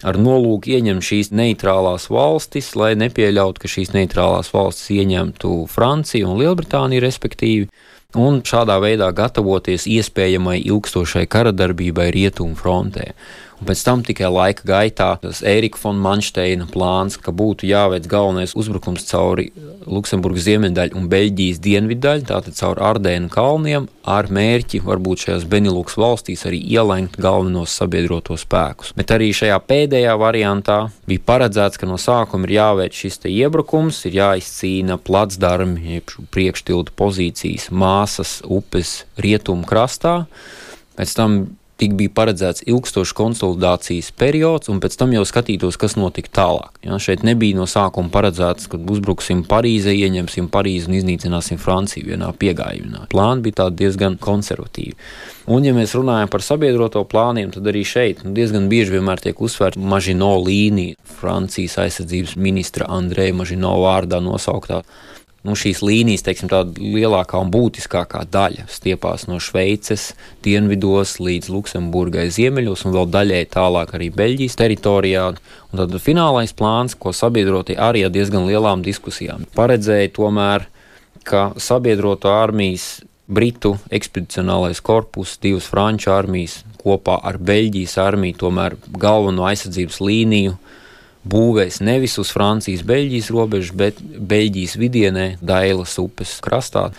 Ar 0.00 0.16
nolūku 0.16 0.72
ieņemt 0.72 1.04
šīs 1.04 1.28
neitrālās 1.36 2.08
valstis, 2.08 2.72
lai 2.78 2.94
nepieļautu, 2.96 3.60
ka 3.60 3.68
šīs 3.68 3.92
neitrālās 3.92 4.48
valstis 4.54 4.94
ieņemtu 4.96 5.66
Franciju 5.68 6.30
un 6.30 6.40
Lielbritāniju, 6.40 7.02
respektīvi, 7.04 7.68
un 8.16 8.40
šādā 8.46 8.78
veidā 8.82 9.10
gatavoties 9.14 9.84
iespējamai 9.90 10.56
ilgstošai 10.64 11.26
karadarbībai 11.30 12.08
Rietumu 12.16 12.56
frontē. 12.58 13.12
Un 13.60 13.68
pēc 13.68 13.82
tam 13.84 14.00
tikai 14.00 14.28
laika 14.32 14.64
gaitā 14.64 15.10
tas 15.20 15.42
Ērika 15.44 15.76
von 15.82 15.98
Manšteina 16.00 16.64
plāns, 16.72 17.18
ka 17.20 17.32
būtu 17.36 17.68
jāveic 17.68 18.06
galvenais 18.08 18.54
uzbrukums 18.56 19.04
cauri 19.10 19.50
Luksemburgas 19.84 20.46
ziemeļdaļu 20.46 20.96
un 20.96 21.10
Beļģijas 21.12 21.60
dienvidaļu, 21.60 22.24
tātad 22.30 22.56
caur 22.56 22.80
Ardēnu 22.90 23.28
kalniem, 23.32 23.90
ar 24.08 24.30
mērķi 24.32 24.80
varbūt 24.86 25.26
šajās 25.26 25.44
Benelūks 25.52 25.98
valstīs 26.00 26.46
arī 26.48 26.62
ielenkt 26.72 27.20
galvenos 27.20 27.76
sabiedroto 27.76 28.38
spēkus. 28.40 28.94
Bet 28.96 29.12
arī 29.12 29.28
šajā 29.36 29.60
pēdējā 29.68 30.16
variantā 30.20 30.80
bija 31.10 31.26
paredzēts, 31.28 31.76
ka 31.76 31.88
no 31.90 32.00
sākuma 32.00 32.48
ir 32.48 32.56
jāveic 32.56 32.96
šis 32.96 33.20
iebrukums, 33.28 34.00
ir 34.08 34.16
jāizcīna 34.22 34.96
placdarmi, 35.04 35.98
jeb 35.98 36.16
priekštildu 36.32 36.96
pozīcijas 36.96 37.68
māsas 37.68 38.38
upes 38.48 39.02
rietumu 39.20 39.68
krastā. 39.68 40.22
Pēc 40.96 41.12
tam 41.16 41.40
tik 41.80 41.96
bija 41.98 42.12
paredzēts 42.14 42.64
ilgstošs 42.68 43.14
konsolidācijas 43.16 44.10
periods, 44.20 44.68
un 44.72 44.80
pēc 44.82 44.96
tam 45.00 45.14
jau 45.16 45.24
skatītos, 45.28 45.78
kas 45.80 45.96
notika 45.96 46.32
tālāk. 46.40 46.76
Ja, 46.84 46.98
šeit 47.00 47.24
nebija 47.26 47.56
no 47.58 47.66
sākuma 47.70 48.12
paredzēts, 48.12 48.68
ka 48.70 48.80
uzbruksim 48.92 49.42
Parīzē, 49.48 49.94
ieņemsim 49.96 50.50
Parīzi 50.52 50.90
un 50.90 50.98
iznīcināsim 51.00 51.60
Franciju 51.60 52.10
vienā 52.12 52.30
piegājienā. 52.40 53.06
Plāni 53.12 53.46
bija 53.48 53.70
diezgan 53.72 54.18
konservatīvi. 54.20 54.96
Un, 55.50 55.64
ja 55.66 55.74
mēs 55.76 55.96
runājam 55.96 56.30
par 56.30 56.44
sabiedroto 56.44 57.02
plāniem, 57.08 57.52
tad 57.54 57.66
arī 57.70 57.82
šeit 57.86 58.24
nu, 58.24 58.34
diezgan 58.36 58.68
bieži 58.70 58.98
vienmēr 58.98 59.22
tiek 59.24 59.40
uzsvērta 59.40 59.80
Mažino 59.80 60.34
līnija, 60.44 60.98
Francijas 61.20 61.78
aizsardzības 61.82 62.36
ministra 62.40 62.86
Andreja 62.92 63.34
Mažino 63.36 63.72
vārdā 63.82 64.20
nosauktā 64.22 64.84
nu, 65.46 65.56
šīs 65.56 65.80
līnijas, 65.84 66.24
teiksim, 66.26 66.50
tāda 66.52 66.76
lielākā 66.80 67.40
un 67.40 67.50
būtiskākā 67.52 68.22
daļa 68.32 68.66
stiepās 68.72 69.26
no 69.30 69.40
Šveices 69.40 70.10
dienvidos 70.44 71.16
līdz 71.22 71.50
Luksemburgai 71.52 72.28
ziemeļos 72.34 72.84
un 72.86 72.96
vēl 72.96 73.08
daļai 73.14 73.42
tālāk 73.54 73.94
arī 73.96 74.10
Beļģijas 74.16 74.58
teritorijā. 74.60 75.28
Un 75.70 75.82
tad 75.82 75.96
finālais 76.02 76.52
plāns, 76.56 76.96
ko 76.98 77.14
sabiedrotie 77.16 77.78
arī 77.80 78.04
ar 78.06 78.12
diezgan 78.12 78.48
lielām 78.48 78.84
diskusijām 78.84 79.46
paredzēja 79.56 80.12
tomēr, 80.18 80.66
ka 81.24 81.50
sabiedroto 81.60 82.32
armijas 82.32 83.00
Britu 83.30 83.76
ekspedicionālais 83.94 84.80
korpus, 84.82 85.36
divas 85.38 85.68
franču 85.70 86.10
armijas 86.10 86.64
kopā 86.80 87.20
ar 87.22 87.38
Beļģijas 87.38 87.94
armiju 88.02 88.40
tomēr 88.40 88.74
galveno 88.90 89.46
aizsardzības 89.46 90.00
līniju 90.02 90.56
būvēs 91.28 91.80
nevis 91.84 92.16
uz 92.20 92.30
Francijas-Beļģijas 92.34 93.30
robežas, 93.34 93.74
bet 93.76 94.00
Beļģijas 94.00 94.76
vidienē, 94.80 95.26
Dailas 95.40 95.98
upes 96.00 96.38
krastā. 96.44 96.90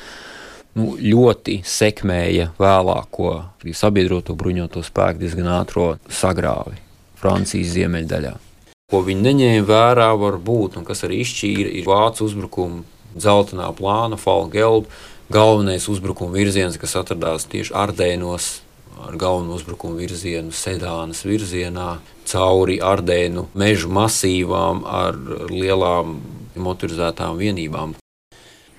Nu, 0.78 0.94
ļoti 0.96 1.60
sekmēja 1.68 2.54
vēlāko 2.62 3.34
sabiedroto 3.76 4.38
bruņoto 4.40 4.84
spēku 4.88 5.20
diezgan 5.20 5.50
ātro 5.58 5.88
sagrāvi 6.08 6.78
Francijas 7.20 7.74
ziemeļdaļā. 7.76 8.32
Ko 8.92 9.02
viņi 9.04 9.26
neņēma 9.26 9.68
vērā, 9.68 10.10
var 10.20 10.38
būt, 10.40 10.78
un 10.80 10.88
kas 10.88 11.04
arī 11.08 11.22
izšķīra, 11.24 11.74
ir 11.80 11.88
vācu 11.88 12.26
uzbrukuma 12.28 12.86
dzeltenā 13.16 13.68
plāna, 13.76 14.20
Falgelda 14.20 14.88
galvenais 15.32 15.88
uzbrukuma 15.92 16.36
virziens, 16.36 16.78
kas 16.80 16.98
atradās 17.00 17.48
tieši 17.52 17.74
Ardēnos, 17.78 18.50
ar 19.08 19.16
galveno 19.20 19.56
uzbrukumu 19.58 20.00
virzienu 20.02 20.54
Sedānas 20.56 21.24
virzienā, 21.28 22.00
cauri 22.30 22.80
Ardēnu 22.84 23.48
mežu 23.58 23.90
masīvām 23.94 24.84
ar 24.88 25.18
lielām 25.52 26.20
motorizētām 26.56 27.40
vienībām. 27.42 27.96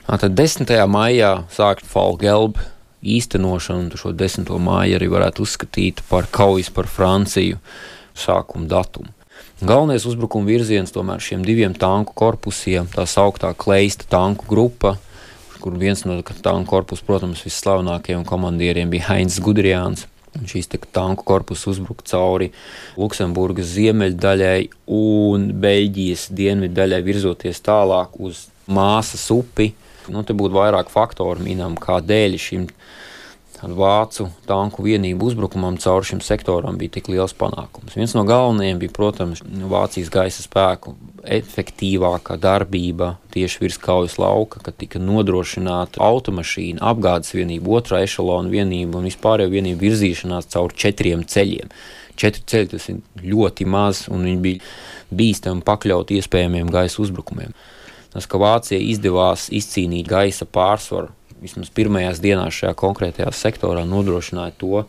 Tad 0.07 0.37
10. 0.37 0.69
maijā 0.93 1.33
sākt 1.53 1.87
Falgelbu 1.89 2.61
īstenošanu, 3.03 3.97
šo 3.99 4.13
10. 4.15 4.51
māju 4.63 4.99
arī 4.99 5.09
varētu 5.11 5.47
uzskatīt 5.47 6.03
par 6.09 6.29
kaujas 6.31 6.71
par 6.71 6.87
Franciju 6.91 7.59
sākuma 8.15 8.69
datumu. 8.71 9.11
Galvenais 9.63 10.05
uzbrukuma 10.07 10.51
virziens 10.51 10.91
tomēr 10.95 11.23
šiem 11.23 11.45
diviem 11.47 11.75
tanku 11.75 12.15
korpusiem, 12.19 12.89
tā 12.91 13.07
sauktā 13.07 13.53
kleista 13.55 14.09
tanku 14.11 14.47
grupa, 14.51 14.97
kur 15.63 15.77
viens 15.79 16.03
no 16.03 16.17
tanku 16.23 16.67
korpusu, 16.71 17.05
protams, 17.07 17.45
visslavenākajiem 17.47 18.25
komandieriem 18.27 18.91
bija 18.91 19.13
Heinz 19.13 19.39
Gudrijāns. 19.43 20.09
Šīs 20.33 20.71
tanku 20.93 21.27
korpusu 21.29 21.75
uzbruka 21.75 22.07
cauri 22.09 22.49
Luksemburgas 22.97 23.69
ziemeļdaļai 23.75 24.71
un 24.97 25.51
Beļģijas 25.61 26.31
dienvidu 26.33 26.79
daļai, 26.81 27.03
virzoties 27.05 27.61
tālāk 27.61 28.17
uz 28.17 28.47
Māsas 28.73 29.27
upi. 29.35 29.73
Nu, 30.09 30.25
te 30.27 30.35
būtu 30.35 30.57
vairāk 30.57 30.89
faktoru 30.91 31.45
minam, 31.45 31.77
kādēļ 31.79 32.39
šim 32.41 32.67
vācu 33.71 34.27
tanku 34.47 34.83
vienību 34.83 35.29
uzbrukumam 35.31 35.77
caur 35.79 36.03
šim 36.03 36.21
sektoram 36.25 36.79
bija 36.81 36.97
tik 36.97 37.09
liels 37.13 37.35
panākums. 37.39 37.95
Viens 37.95 38.15
no 38.17 38.25
galvenajiem 38.27 38.81
bija, 38.83 38.93
protams, 38.97 39.43
Vācijas 39.71 40.11
gaisa 40.11 40.43
spēku 40.43 40.97
efektīvākā 41.23 42.37
darbība 42.43 43.13
tieši 43.35 43.63
virs 43.63 43.79
kaujas 43.79 44.19
lauka, 44.19 44.59
kad 44.67 44.77
tika 44.81 44.99
nodrošināta 44.99 46.03
automašīna, 46.03 46.83
apgādes 46.83 47.35
vienība, 47.37 47.79
otrā 47.79 48.03
ešalona 48.03 48.51
vienība 48.51 48.99
un 48.99 49.07
vispārējo 49.07 49.53
vienību 49.55 49.87
virzīšanās 49.87 50.51
caur 50.51 50.75
četriem 50.75 51.23
ceļiem. 51.23 51.71
Četri 52.19 52.43
ceļi 52.51 52.73
tas 52.75 52.91
ir 52.91 52.99
ļoti 53.23 53.67
maz, 53.71 54.05
un 54.13 54.27
viņi 54.27 54.43
bija 54.43 55.15
bīstami 55.15 55.63
pakļauti 55.65 56.19
iespējamiem 56.19 56.75
gaisa 56.75 57.01
uzbrukumiem. 57.05 57.55
Tas, 58.13 58.27
ka 58.29 58.37
Vācijai 58.43 58.91
izdevās 58.93 59.47
izcīnīt 59.55 60.11
gaisa 60.11 60.45
pārsvaru 60.45 61.15
vismaz 61.43 61.71
pirmajās 61.75 62.21
dienās 62.23 62.55
šajā 62.61 62.77
konkrētajā 62.79 63.33
sektorā 63.35 63.83
nodrošināja 63.89 64.55
to, 64.61 64.85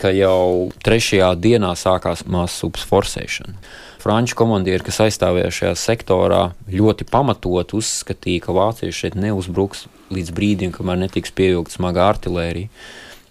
ka 0.00 0.12
jau 0.14 0.70
trešajā 0.84 1.32
dienā 1.40 1.72
sākās 1.78 2.24
māsas 2.28 2.64
upes 2.68 2.86
forsēšana. 2.88 3.56
Franču 4.02 4.36
komandieri, 4.38 4.84
kas 4.86 5.00
aizstāvēja 5.02 5.50
šajā 5.50 5.74
sektorā, 5.80 6.42
ļoti 6.70 7.08
pamatot 7.10 7.74
uzskatīja, 7.74 8.44
ka 8.44 8.54
vācieši 8.54 9.00
šeit 9.00 9.18
neuzbruks 9.18 9.86
līdz 10.14 10.30
brīdim, 10.36 10.74
kamēr 10.76 11.00
netiks 11.00 11.34
pievilkta 11.34 11.74
smaga 11.74 12.06
artērija. 12.12 12.70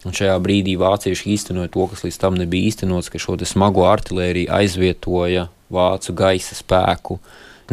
Un 0.05 0.13
šajā 0.13 0.36
brīdī 0.44 0.75
vācieši 0.77 1.32
īstenoja 1.34 1.72
to, 1.74 1.88
kas 1.89 2.03
līdz 2.05 2.20
tam 2.22 2.36
nebija 2.38 2.70
īstenots, 2.70 3.10
ka 3.10 3.22
šo 3.22 3.38
smago 3.48 3.88
artēriju 3.89 4.51
aizvietoja 4.53 5.48
vācu 5.74 6.13
gaisa 6.17 6.58
spēku 6.58 7.22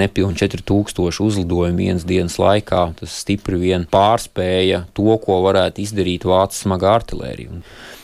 nepilnīgi 0.01 0.45
4000 0.47 1.25
uzlidojumu 1.25 1.83
vienas 1.85 2.07
dienas 2.09 2.39
laikā. 2.41 2.85
Tas 3.01 3.17
stipri 3.25 3.61
vien 3.61 3.89
pārspēja 3.91 4.87
to, 4.97 5.11
ko 5.23 5.41
varētu 5.47 5.85
izdarīt 5.85 6.29
vācu 6.29 6.65
smaga 6.65 6.95
artērija. 6.99 7.63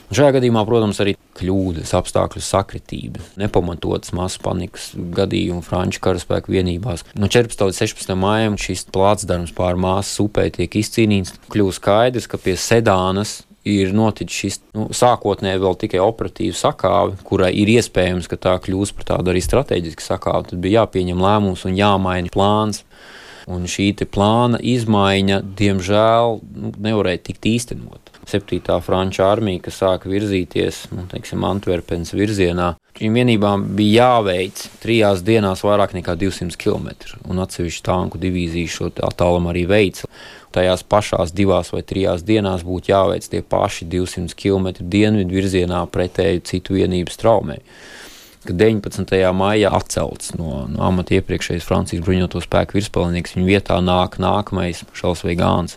Šajā 0.09 0.39
gadījumā, 0.39 0.63
protams, 0.65 0.97
arī 1.05 1.13
kļūdas, 1.37 1.91
apstākļu 1.99 2.41
sakritība, 2.41 3.21
nepamatotas 3.37 4.15
masu 4.17 4.41
panikas 4.41 4.87
gadījumi 4.97 5.61
Franču 5.67 6.01
karaspēku 6.07 6.55
vienībās. 6.55 7.05
No 7.13 7.29
14. 7.29 7.67
līdz 7.69 7.83
16. 7.85 8.15
maijam 8.17 8.57
šis 8.57 8.87
plātsdarbs 8.95 9.53
pār 9.57 9.77
māsas 9.77 10.17
upē 10.25 10.47
tiek 10.57 10.81
izcīnīts. 10.81 11.37
Kļūst 11.53 11.83
skaidrs, 11.83 12.31
ka 12.31 12.41
pie 12.41 12.57
Sedānas 12.57 13.43
ir 13.69 13.95
noticis 13.97 14.41
šis 14.43 14.59
nu, 14.77 14.89
sākotnēji 14.95 15.63
vēl 15.63 15.79
tikai 15.83 16.01
operatīva 16.03 16.57
sakāve, 16.57 17.17
kurai 17.29 17.53
ir 17.61 17.71
iespējams, 17.77 18.29
ka 18.31 18.41
tā 18.41 18.57
kļūs 18.65 18.95
par 18.97 19.09
tādu 19.13 19.33
arī 19.33 19.43
strateģisku 19.45 20.05
sakāvi. 20.05 20.53
Tad 20.53 20.63
bija 20.65 20.83
jāpieņem 20.83 21.23
lēmums 21.25 21.65
un 21.69 21.79
jāmaina 21.79 22.33
plāns. 22.35 22.85
Un 23.49 23.65
šī 23.65 23.95
plāna 24.13 24.59
izmaiņa, 24.61 25.41
diemžēl, 25.57 26.35
nu, 26.61 26.73
nevarēja 26.85 27.23
tikt 27.31 27.49
īstenot. 27.49 28.08
7. 28.29 28.81
franču 28.85 29.23
armija, 29.25 29.63
kas 29.65 29.79
sāka 29.81 30.11
virzīties 30.13 30.83
nu, 30.93 31.07
teiksim, 31.09 31.45
Antverpenes 31.49 32.13
virzienā, 32.13 32.75
šīm 32.99 33.15
vienībām 33.17 33.63
bija 33.79 34.09
jāveic 34.09 34.65
trijās 34.83 35.23
dienās 35.25 35.63
vairāk 35.65 35.95
nekā 35.97 36.17
200 36.21 36.59
km. 36.61 36.91
Un 37.31 37.41
atsevišķu 37.45 37.85
tanku 37.87 38.21
divīziju 38.21 38.75
šo 38.75 38.91
attālumu 39.09 39.53
arī 39.53 39.65
veica 39.71 40.11
tajās 40.53 40.83
pašās 40.85 41.33
divās 41.37 41.73
vai 41.73 41.85
trijās 41.87 42.25
dienās 42.27 42.65
būtu 42.67 42.93
jāveic 42.93 43.29
tie 43.31 43.41
paši 43.43 43.89
200 43.89 44.37
km 44.37 44.75
dienvidu 44.81 45.39
virzienā 45.39 45.85
pretēju 45.93 46.45
citu 46.49 46.77
vienību 46.79 47.15
straumē. 47.15 47.59
Kad 48.45 48.57
19. 48.61 49.17
maijā 49.37 49.73
atcelts 49.77 50.33
no, 50.39 50.67
no 50.71 50.85
amata 50.87 51.17
iepriekšējais 51.19 51.67
Francijas 51.67 52.05
bruņoto 52.05 52.41
spēku 52.45 52.79
virspēlnieks, 52.79 53.35
viņa 53.37 53.49
vietā 53.49 53.81
nāk 53.85 54.21
nākamais 54.23 54.85
Šals 54.97 55.25
Veigāns. 55.27 55.77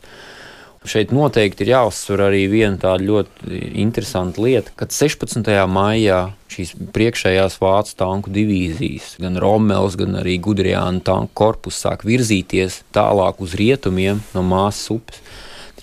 Šeit 0.82 1.12
noteikti 1.13 1.62
ir 1.62 1.76
jāuzsver 1.76 2.24
arī 2.26 2.48
viena 2.50 2.74
tāda 2.82 3.06
ļoti 3.06 3.60
interesanta 3.84 4.41
lieta, 4.41 4.72
kad 4.74 4.89
16. 4.89 5.46
maijā 5.70 6.32
šīs 6.50 6.72
priekšējās 6.96 7.60
vācu 7.62 7.94
tanku 8.00 8.34
divīzijas, 8.34 9.12
gan 9.22 9.38
Rommels, 9.44 9.94
gan 10.00 10.17
arī 10.24 10.39
Gudrijāna 10.41 11.04
tanku 11.06 11.38
korpus 11.38 11.78
sāk 11.86 12.02
virzīties 12.08 12.80
tālāk 12.98 13.44
uz 13.46 13.54
rietumiem 13.62 14.24
no 14.34 14.41
Māsas 14.41 14.89
upes. 14.98 15.22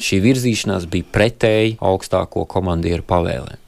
Šī 0.03 0.19
virzīšanās 0.27 0.91
bija 0.91 1.07
pretēji 1.15 1.79
augstāko 1.79 2.43
komandieru 2.51 3.07
pavēlēm 3.07 3.68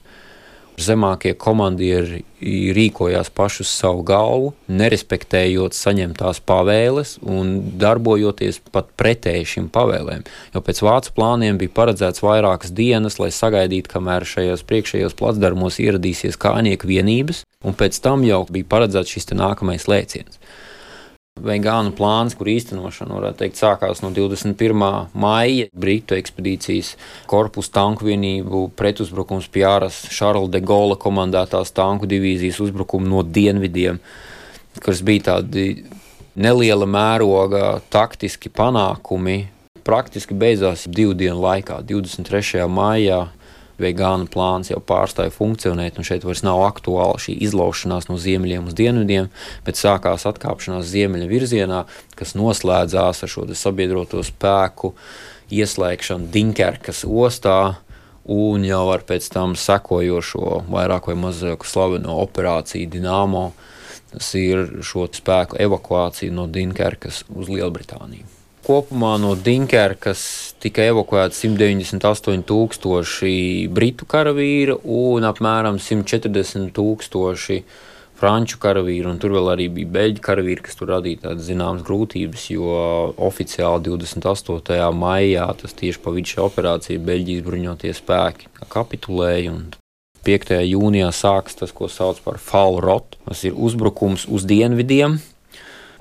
zemākie 0.83 1.33
komandieri 1.37 2.21
rīkojās 2.41 3.29
paši 3.35 3.61
uz 3.63 3.71
savu 3.71 4.01
galvu, 4.07 4.51
nerespektējot 4.71 5.77
saņemtās 5.77 6.41
pavēles 6.47 7.17
un 7.21 7.53
darbojoties 7.81 8.61
pat 8.73 8.89
pretēji 8.97 9.49
šīm 9.53 9.69
pavēlēm. 9.73 10.25
Jo 10.55 10.63
pēc 10.65 10.81
vācu 10.85 11.13
plāniem 11.17 11.59
bija 11.61 11.75
paredzēts 11.77 12.23
vairākas 12.25 12.73
dienas, 12.75 13.19
lai 13.21 13.29
sagaidītu, 13.35 13.93
kamēr 13.93 14.25
šajos 14.27 14.65
priekšējos 14.69 15.17
placdarmos 15.19 15.79
ieradīsies 15.83 16.39
kājnieku 16.41 16.89
vienības, 16.89 17.45
un 17.63 17.77
pēc 17.77 18.01
tam 18.03 18.25
jau 18.27 18.43
bija 18.49 18.69
paredzēts 18.73 19.17
šis 19.17 19.33
nākamais 19.37 19.87
lēciens. 19.91 20.41
Veigānu 21.41 21.93
plāns, 21.97 22.35
kur 22.37 22.49
īstenošana, 22.51 23.15
varētu 23.17 23.39
teikt, 23.39 23.57
sākās 23.57 24.03
no 24.03 24.11
21. 24.13 24.83
maija 25.17 25.69
Britu 25.73 26.17
ekspedīcijas 26.17 26.93
korpusu 27.29 27.71
tanku 27.73 28.05
vienību 28.05 28.67
pretuzbrukums 28.77 29.47
pie 29.51 29.65
āras 29.65 30.03
Šarla 30.13 30.51
de 30.53 30.61
Gaulle 30.61 30.99
komandētās 31.01 31.73
tanku 31.73 32.09
divīzijas 32.09 32.61
uzbrukumu 32.67 33.09
no 33.09 33.23
dienvidiem, 33.25 33.97
kas 34.85 35.01
bija 35.05 35.31
tādi 35.31 35.65
neliela 36.35 36.85
mēroga 36.85 37.79
taktiski 37.91 38.51
panākumi. 38.53 39.47
Praktiski 39.81 40.37
beidzās 40.37 40.85
divu 40.85 41.15
dienu 41.17 41.41
laikā, 41.41 41.79
23. 41.89 42.67
maijā 42.69 43.23
vegānu 43.81 44.27
plāns 44.31 44.71
jau 44.71 44.79
pārstāja 44.79 45.33
funkcionēt, 45.33 45.97
un 45.97 46.07
šeit 46.07 46.25
vairs 46.27 46.43
nav 46.45 46.61
aktuāla 46.65 47.19
šī 47.21 47.35
izlaušanās 47.47 48.09
no 48.09 48.17
ziemeļiem 48.21 48.69
uz 48.69 48.77
dienvidiem, 48.77 49.29
bet 49.65 49.79
sākās 49.79 50.27
atkāpšanās 50.29 50.89
ziemeļa 50.91 51.29
virzienā, 51.31 51.83
kas 52.19 52.35
noslēdzās 52.39 53.23
ar 53.25 53.31
šo 53.31 53.47
sabiedroto 53.57 54.23
spēku 54.25 54.93
ieslēgšanu 55.51 56.31
Dunkerkas 56.33 57.05
ostā. 57.05 57.61
Un 58.31 58.61
jau 58.63 58.83
ar 58.93 59.01
pēc 59.01 59.25
tam 59.33 59.55
sekojošo 59.57 60.61
vairāk 60.69 61.09
vai 61.09 61.15
mazāk 61.17 61.65
slaveno 61.65 62.19
operāciju 62.21 62.91
Dienāmo, 62.93 63.47
tas 64.11 64.29
ir 64.37 64.77
šo 64.85 65.07
spēku 65.09 65.57
evakuācija 65.65 66.35
no 66.35 66.45
Dunkerkas 66.45 67.23
uz 67.33 67.49
Lielbritāniju. 67.49 68.40
Kopumā 68.71 69.17
no 69.19 69.33
Dunkerkas 69.35 70.21
tika 70.63 70.85
evakuēti 70.87 71.35
198,000 71.35 73.67
britu 73.75 74.07
karavīri 74.07 74.71
un 74.87 75.27
apmēram 75.27 75.75
140,000 75.75 77.67
franču 78.21 78.61
karavīri. 78.63 79.11
Tur 79.19 79.35
vēl 79.35 79.51
arī 79.57 79.65
bija 79.75 79.91
beļģu 79.97 80.23
karavīri, 80.23 80.63
kas 80.63 80.79
tur 80.79 80.87
radīja 80.93 81.25
tādas 81.25 81.49
zināmas 81.49 81.83
grūtības, 81.83 82.45
jo 82.53 82.71
oficiāli 83.27 83.83
28. 83.89 84.79
maijā 85.03 85.51
tas 85.59 85.75
tieši 85.75 85.99
pa 86.05 86.15
vidu 86.15 86.31
šī 86.31 86.39
operācija 86.45 87.03
Beļģijas 87.11 87.43
bruņotie 87.49 87.91
spēki 87.99 88.47
kapitulēja. 88.71 89.51
5. 90.23 90.55
jūnijā 90.69 91.11
sākas 91.11 91.59
tas, 91.59 91.75
ko 91.75 91.91
sauc 91.91 92.23
par 92.23 92.39
Falrot. 92.39 93.19
Tas 93.27 93.43
ir 93.43 93.51
uzbrukums 93.51 94.31
uz 94.31 94.47
dienvidiem, 94.47 95.19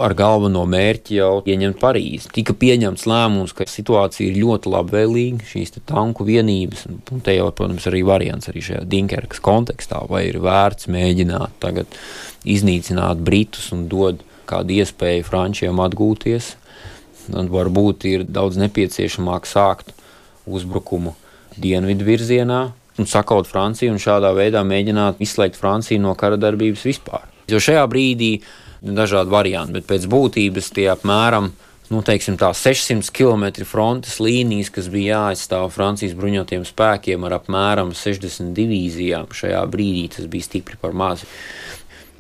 ar 0.00 0.14
galveno 0.16 0.62
mērķi 0.68 1.18
jau 1.18 1.32
ieņemt 1.48 1.78
Parīzi. 1.80 2.30
Tika 2.34 2.54
pieņemts 2.56 3.06
lēmums, 3.10 3.52
ka 3.56 3.66
situācija 3.68 4.30
ir 4.30 4.40
ļoti 4.40 4.72
labvēlīga, 4.72 5.46
šīs 5.50 5.76
tanku 5.88 6.26
vienības, 6.28 6.86
un 7.12 7.22
te 7.24 7.36
jau, 7.36 7.50
protams, 7.56 7.86
arī 7.90 8.02
variants 8.08 8.50
arī 8.50 8.64
šajā 8.64 8.86
Dunkerkas 8.88 9.42
kontekstā, 9.44 10.02
vai 10.10 10.26
ir 10.30 10.40
vērts 10.42 10.88
mēģināt 10.92 11.60
tagad 11.62 12.00
iznīcināt 12.48 13.20
Britus 13.26 13.70
un 13.76 13.86
dot 13.92 14.24
kādu 14.50 14.80
iespēju 14.80 15.26
Frančiem 15.28 15.80
atgūties. 15.84 16.54
Tad 17.30 17.50
varbūt 17.52 18.06
ir 18.10 18.26
daudz 18.26 18.58
nepieciešamāk 18.58 19.46
sākt 19.46 19.92
uzbrukumu 20.50 21.14
dienvidu 21.60 22.06
virzienā, 22.08 22.62
un 23.00 23.08
sakaut 23.08 23.48
Franciju 23.48 23.94
un 23.94 24.00
šādā 24.02 24.32
veidā 24.36 24.64
mēģināt 24.66 25.20
izslēgt 25.22 25.58
Franciju 25.60 26.02
no 26.02 26.16
kara 26.18 26.40
darbības 26.40 26.82
vispār. 26.88 27.28
Jo 27.50 27.60
šajā 27.62 27.84
brīdī 27.90 28.32
dažādi 28.82 29.32
varianti, 29.32 29.76
bet 29.78 29.88
pēc 29.88 30.06
būtības 30.10 30.72
tie 30.76 30.88
apmēram 30.92 31.50
nu, 31.90 32.00
teiksim, 32.06 32.36
tā, 32.38 32.52
600 32.54 33.10
km 33.14 33.64
frontes 33.66 34.20
līnijas, 34.22 34.70
kas 34.74 34.88
bija 34.92 35.18
jāaizstāv 35.18 35.72
Francijas 35.74 36.14
bruņotajiem 36.18 36.64
spēkiem 36.68 37.26
ar 37.26 37.40
apmēram 37.40 37.90
60 37.98 38.54
divīzijām. 38.56 39.26
Šajā 39.34 39.64
brīdī 39.70 40.06
tas 40.14 40.30
bija 40.30 40.46
stipri 40.46 40.78
par 40.80 40.94
mazu. 40.94 41.26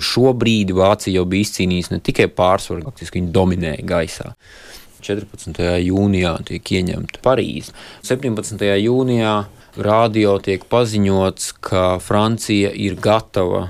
Šobrīd 0.00 0.72
Vācija 0.74 1.20
jau 1.20 1.26
bija 1.28 1.46
izcīnījusi 1.46 1.94
ne 1.94 2.00
tikai 2.02 2.26
pārsvaru, 2.32 2.86
faktiski 2.88 3.20
viņi 3.20 3.32
dominēja 3.36 3.86
gaisā. 3.86 4.32
14. 5.04 5.60
jūnijā 5.80 6.34
tiek 6.48 6.72
ieņemta 6.80 7.22
Parīze. 7.24 7.72
17. 8.08 8.64
jūnijā 8.80 9.34
radio 9.80 10.34
tiek 10.42 10.64
paziņots, 10.68 11.52
ka 11.62 11.84
Francija 12.02 12.72
ir 12.74 12.98
gatava 13.00 13.68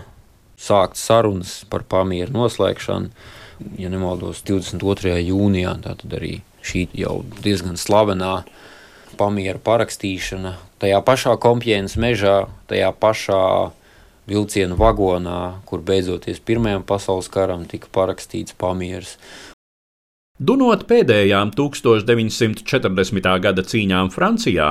sākt 0.61 1.01
sarunas 1.01 1.61
par 1.73 1.87
pamieru 1.89 2.37
noslēgšanu 2.37 3.39
ja 3.81 3.91
nemaldos, 3.93 4.43
22. 4.47 5.19
jūnijā. 5.25 5.75
Tātad 5.85 6.17
arī 6.17 6.41
šī 6.65 6.87
jau 6.97 7.21
diezgan 7.45 7.79
slavenā 7.81 8.43
pamiera 9.21 9.61
parakstīšana 9.61 10.57
tajā 10.81 11.01
pašā 11.05 11.37
kompjēnas 11.41 11.97
mežā, 12.01 12.37
tajā 12.71 12.91
pašā 12.97 13.43
vilcienu 14.31 14.79
vagonā, 14.79 15.61
kur 15.69 15.83
beidzoties 15.85 16.41
Pirmajam 16.45 16.85
pasaules 16.87 17.29
karam 17.33 17.67
tika 17.69 17.91
parakstīts 17.93 18.57
pamieris. 18.57 19.17
Dunot 20.41 20.87
pēdējām 20.89 21.51
1940. 21.53 23.27
gada 23.45 23.61
cīņām 23.61 24.09
Francijā, 24.09 24.69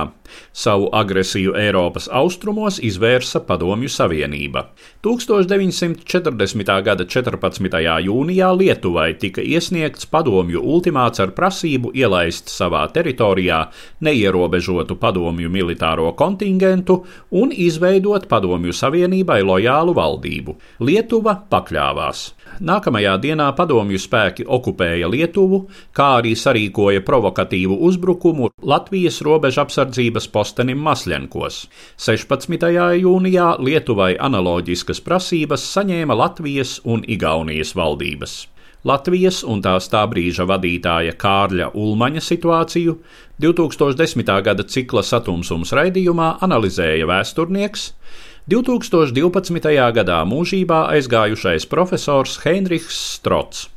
savu 0.50 0.88
agresiju 0.98 1.52
Eiropas 1.54 2.08
austrumos 2.10 2.80
izvērsa 2.82 3.38
Padomju 3.46 3.86
Savienība. 3.86 4.64
1940. 5.06 6.72
gada 6.88 7.06
14. 7.06 7.78
jūnijā 8.08 8.48
Lietuvai 8.56 9.12
tika 9.22 9.46
iesniegts 9.46 10.10
padomju 10.10 10.58
ultimāts 10.58 11.22
ar 11.22 11.30
prasību 11.38 11.94
ielaist 11.94 12.50
savā 12.50 12.82
teritorijā 12.90 13.60
neierobežotu 14.02 14.98
padomju 14.98 15.54
militāro 15.54 16.10
kontingentu 16.18 17.04
un 17.30 17.54
izveidot 17.54 18.26
Padomju 18.26 18.74
Savienībai 18.74 19.38
lojālu 19.46 19.94
valdību. 19.94 20.58
Lietuva 20.82 21.38
pakļāvās. 21.46 22.26
Nākamajā 22.58 23.14
dienā 23.22 23.46
padomju 23.56 23.98
spēki 24.02 24.44
okupēja 24.44 25.08
Lietuvu, 25.08 25.62
kā 25.96 26.08
arī 26.18 26.34
sarīkoja 26.36 27.04
provokatīvu 27.06 27.78
uzbrukumu 27.88 28.50
Latvijas 28.66 29.22
robeža 29.24 29.64
apsardzības 29.64 30.28
postenim 30.34 30.82
Masļenkos. 30.84 31.62
16. 31.96 32.70
jūnijā 33.00 33.50
Lietuvai 33.62 34.16
analoģiskas 34.20 35.00
prasības 35.06 35.66
saņēma 35.76 36.16
Latvijas 36.16 36.80
un 36.84 37.06
Igaunijas 37.06 37.76
valdības. 37.78 38.40
Latvijas 38.84 39.42
un 39.44 39.60
tās 39.60 39.90
tā 39.92 40.00
brīža 40.08 40.46
vadītāja 40.48 41.12
Kārļa 41.20 41.66
Ulmaņa 41.76 42.22
situāciju 42.24 42.94
2010. 43.40 44.30
gada 44.44 44.64
cikla 44.64 45.02
satumsums 45.04 45.74
raidījumā 45.76 46.38
analizēja 46.44 47.08
vēsturnieks, 47.08 47.90
2012. 48.48 49.92
gadā 49.92 50.22
mūžībā 50.24 50.86
aizgājušais 50.94 51.66
profesors 51.68 52.38
Heinrichs 52.44 52.96
Strots. 53.18 53.68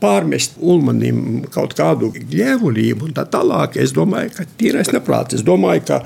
Pārmest 0.00 0.56
Ulmanim 0.58 1.44
kaut 1.54 1.76
kādu 1.78 2.10
gļēvulību 2.16 3.10
un 3.10 3.12
tā 3.14 3.26
tālāk, 3.30 3.76
es 3.78 3.92
domāju, 3.94 4.32
ka 4.38 4.46
tīrais 4.58 4.90
neprāts. 4.94 5.36
Es 5.38 5.44
domāju, 5.46 5.84
ka 5.86 6.00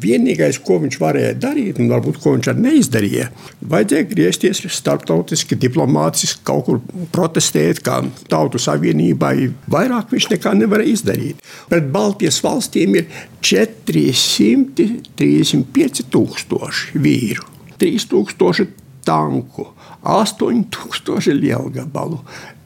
Vienīgais, 0.00 0.56
ko 0.64 0.78
viņš 0.80 0.96
varēja 1.00 1.32
darīt, 1.36 1.76
un 1.82 1.90
varbūt 1.92 2.16
ko 2.22 2.30
viņš 2.36 2.46
arī 2.52 2.60
neizdarīja, 2.64 3.26
vajadzēja 3.72 4.04
griezties 4.08 4.58
starptautiski, 4.72 5.58
diplomātiski, 5.60 6.40
kaut 6.48 6.62
kur 6.68 6.76
protestēt, 7.12 7.76
kā 7.84 7.94
Tautu 8.32 8.58
Savienībai. 8.62 9.36
Vairāk 9.72 10.06
viņš 10.14 10.26
nekā 10.32 10.50
nevarēja 10.56 10.92
izdarīt. 10.96 11.36
Pret 11.68 11.84
Baltijas 11.92 12.38
valstīm 12.44 12.90
ir 13.00 13.04
435 13.44 16.08
tūkstoši 16.12 16.84
vīru, 17.04 17.44
3000 17.82 18.82
tanku, 19.04 19.66
8000 20.02 21.34
lielgabalu, 21.36 22.18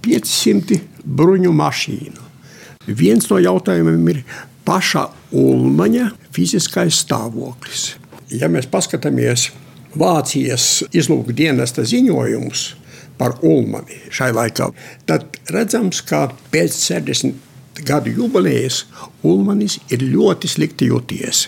500 0.05 0.81
bruņu 1.03 1.53
mašīnu. 1.57 2.21
Viens 2.87 3.27
no 3.31 3.39
jautājumiem 3.43 4.09
ir 4.13 4.19
paša 4.67 5.07
Ulmaņa 5.37 6.11
fiziskais 6.35 7.03
stāvoklis. 7.05 7.95
Ja 8.35 8.51
mēs 8.51 8.69
paskatāmies 8.71 9.51
Vācijas 9.97 10.85
izlūkdienesta 10.93 11.87
ziņojumus 11.89 12.67
par 13.17 13.39
Ulmani 13.47 13.97
šai 14.13 14.33
laikā, 14.37 14.69
tad 15.09 15.39
redzams, 15.55 16.03
ka 16.05 16.27
pēc 16.53 16.77
60 16.77 17.85
gadu 17.87 18.13
jubilejas 18.13 18.85
Ulmanis 19.25 19.79
ir 19.93 20.05
ļoti 20.05 20.51
slikti 20.51 20.91
jūties. 20.91 21.47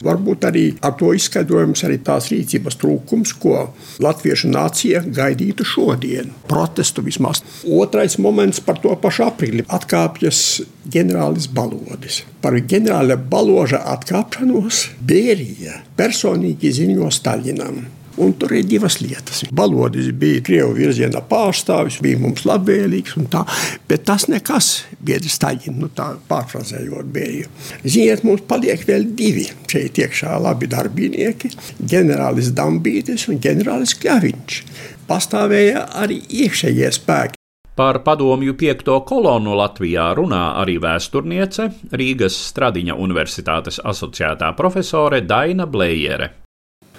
Varbūt 0.00 0.46
arī 0.48 0.64
ar 0.86 0.94
to 0.96 1.10
izskaidrojums 1.12 1.82
arī 1.84 1.98
tās 2.04 2.30
rīcības 2.32 2.78
trūkums, 2.80 3.34
ko 3.42 3.66
latviešu 4.00 4.48
nācija 4.48 5.02
gaidītu 5.04 5.66
šodien. 5.68 6.32
Protestu 6.48 7.04
vismaz. 7.04 7.42
Otrais 7.68 8.16
moments 8.16 8.62
par 8.64 8.80
to 8.80 8.94
pašu 9.02 9.26
aprīli 9.28 9.66
atkāpjas 9.68 10.42
ģenerālis 10.88 11.50
Balodis. 11.52 12.22
Par 12.40 12.56
ģenerāla 12.56 13.20
Baloža 13.20 13.84
atkāpšanos 13.92 14.86
Bērija 15.04 15.82
personīgi 16.00 16.72
ziņo 16.80 17.12
Staļinam. 17.12 17.82
Un 18.18 18.32
tur 18.34 18.52
ir 18.56 18.66
divas 18.66 18.98
lietas. 19.00 19.44
Balodis 19.54 20.10
bija 20.18 20.42
Krievijas 20.44 20.76
virziena 20.76 21.22
pārstāvis, 21.24 22.00
bija 22.02 22.18
mums 22.20 22.42
labvēlīgs, 22.48 23.16
tā, 23.30 23.44
bet 23.88 24.04
tas 24.08 24.26
nekas 24.30 24.70
biedrs 24.98 25.38
Staļina, 25.38 25.76
nu 25.78 25.90
tā 25.94 26.10
pārfrazējot 26.28 27.10
bija. 27.14 27.48
Ziniet, 27.84 28.24
mums 28.26 28.42
paliek 28.50 28.82
vēl 28.86 29.12
divi 29.16 29.46
šeit 29.70 30.00
iekšā 30.02 30.36
labi 30.42 30.68
darbinieki- 30.70 31.52
ģenerālis 31.92 32.52
Dambītis 32.52 33.28
un 33.28 33.38
ģenerālis 33.38 33.94
Kļaviņš. 34.02 34.62
Pastāvēja 35.08 35.86
arī 36.02 36.20
iekšējie 36.28 36.90
spēki. 36.98 37.34
Par 37.80 38.02
padomju 38.04 38.54
piekto 38.60 38.98
kolonu 39.08 39.54
Latvijā 39.56 40.10
runā 40.18 40.42
arī 40.60 40.74
vēsturniece 40.82 41.70
Rīgas 41.96 42.36
Stradiņa 42.50 42.98
Universitātes 42.98 43.80
asociētā 43.80 44.50
profesore 44.58 45.22
Daina 45.24 45.64
Blējere. 45.66 46.49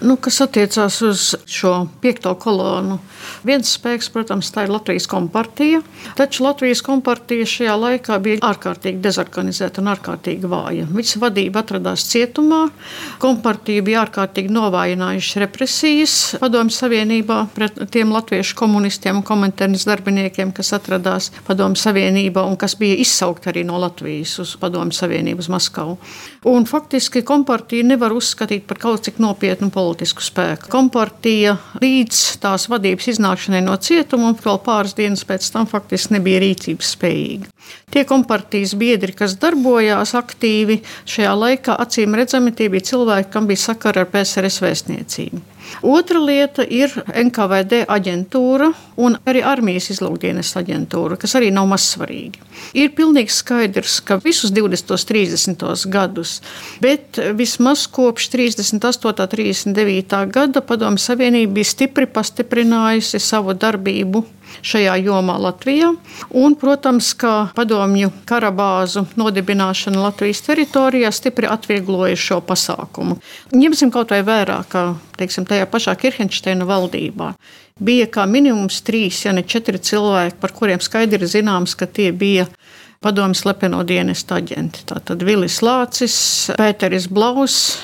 Nu, 0.02 0.16
kas 0.18 0.40
attiecās 0.42 0.96
uz 1.06 1.24
šo 1.46 1.72
piekto 2.02 2.32
kolonu, 2.42 2.96
viens 3.46 3.70
spēks, 3.76 4.08
protams, 4.10 4.48
tā 4.50 4.64
ir 4.66 4.72
Latvijas 4.74 5.06
kompartija. 5.10 5.84
Taču 6.18 6.42
Latvijas 6.42 6.82
kompartija 6.82 7.46
šajā 7.46 7.76
laikā 7.78 8.18
bija 8.24 8.40
ārkārtīgi 8.48 8.98
dezorganizēta 9.04 9.84
un 9.84 9.92
ārkārtīgi 9.92 10.50
vāja. 10.50 10.88
Viņas 10.90 11.20
vadība 11.22 11.62
atradās 11.62 12.08
cietumā. 12.10 12.64
Kompartija 13.22 13.84
bija 13.86 14.00
ārkārtīgi 14.08 14.50
novājinājuši 14.56 15.44
represijas 15.44 16.16
Padomju 16.42 16.74
Savienībā 16.74 17.38
pret 17.54 17.78
tiem 17.94 18.16
latviešu 18.16 18.58
komunistiem 18.58 19.22
un 19.22 19.28
komentārijas 19.28 19.86
darbiniekiem, 19.86 20.50
kas 20.58 20.74
atradās 20.80 21.30
Padomju 21.46 21.78
Savienībā 21.84 22.48
un 22.50 22.58
kas 22.58 22.74
bija 22.82 22.98
izsaukti 23.06 23.54
arī 23.54 23.68
no 23.70 23.78
Latvijas 23.86 24.34
uz 24.42 24.58
Padomju 24.58 24.98
Savienību 24.98 25.46
uz 25.46 25.54
Maskavu. 25.54 26.00
Un 26.50 26.66
faktiski 26.66 27.22
kompartija 27.22 27.86
nevar 27.86 28.18
uzskatīt 28.18 28.66
par 28.66 28.82
kaut 28.82 29.06
cik 29.06 29.22
nopietnu 29.22 29.70
politiku 29.70 29.91
politisku 29.92 30.24
spēku. 30.24 30.70
Kompartija 30.72 31.58
līdz 31.82 32.20
tās 32.42 32.68
vadības 32.72 33.10
iznākšanai 33.12 33.62
no 33.66 33.76
cietuma 33.76 34.32
un 34.32 34.38
vēl 34.40 34.60
pāris 34.64 34.96
dienas 34.96 35.26
pēc 35.28 35.50
tam 35.52 35.68
faktiski 35.68 36.16
nebija 36.16 36.40
rīcības 36.44 36.94
spējīga. 36.96 37.52
Tie 37.92 38.06
kompartijas 38.08 38.74
biedri, 38.80 39.14
kas 39.14 39.36
darbojās 39.42 40.16
aktīvi 40.16 40.80
šajā 41.06 41.34
laikā, 41.36 41.76
acīm 41.84 42.16
redzami 42.16 42.56
tie 42.56 42.70
bija 42.72 42.88
cilvēki, 42.94 43.32
kam 43.34 43.50
bija 43.52 43.66
sakara 43.68 44.06
ar 44.06 44.12
PSRS 44.14 44.64
vēstniecību. 44.64 45.44
Otra 45.82 46.20
lieta 46.20 46.66
ir 46.68 46.94
NKVD 47.08 47.86
aģentūra 47.90 48.72
un 49.02 49.18
arī 49.28 49.44
armijas 49.46 49.90
izlūkdienas 49.94 50.52
aģentūra, 50.60 51.18
kas 51.22 51.36
arī 51.40 51.52
nav 51.54 51.70
mazsvarīgi. 51.72 52.42
Ir 52.78 52.92
pilnīgi 52.98 53.34
skaidrs, 53.34 54.00
ka 54.06 54.20
visus 54.22 54.54
20. 54.54 54.92
un 54.94 55.06
30. 55.12 55.88
gadus, 55.92 56.36
bet 56.84 57.20
vismaz 57.38 57.88
kopš 57.92 58.30
38. 58.36 59.10
un 59.12 59.32
39. 59.32 60.22
gada 60.34 60.62
Padomju 60.62 61.02
Savienība 61.02 61.58
bija 61.60 61.72
stipri 61.72 62.08
pastiprinājusi 62.10 63.22
savu 63.24 63.56
darbību 63.58 64.26
šajā 64.66 64.98
jomā 65.06 65.38
Latvijā. 65.42 65.94
Un, 66.38 66.56
protams, 66.60 67.14
ka 67.18 67.52
padomju 67.58 68.12
karabāzu 68.30 69.06
nodibināšana 69.20 70.04
Latvijas 70.04 70.44
teritorijā 70.46 71.12
stipri 71.16 71.50
atviegloja 71.50 72.20
šo 72.20 72.42
pasākumu. 72.46 73.20
Ņemsim 73.56 73.94
kaut 73.94 74.14
vai 74.14 74.22
vērā, 74.28 74.62
ka 74.72 74.92
teiksim, 75.20 75.48
tajā 75.50 75.68
pašā 75.72 75.98
Kirchensteina 76.00 76.68
valdībā 76.70 77.34
bija 77.82 78.08
kā 78.12 78.28
minimums 78.30 78.82
trīs, 78.86 79.24
ja 79.26 79.34
ne 79.34 79.44
četri 79.48 79.82
cilvēki, 79.82 80.38
par 80.42 80.54
kuriem 80.56 80.82
skaidri 80.84 81.30
zināms, 81.30 81.76
ka 81.78 81.88
tie 81.90 82.12
bija 82.14 82.48
padomju 83.02 83.40
slepeno 83.40 83.82
dienestu 83.88 84.38
aģenti. 84.38 84.86
Tātad 84.92 85.24
Vilis 85.26 85.62
Lācis, 85.66 86.16
Pēteris 86.60 87.10
Blaus, 87.10 87.80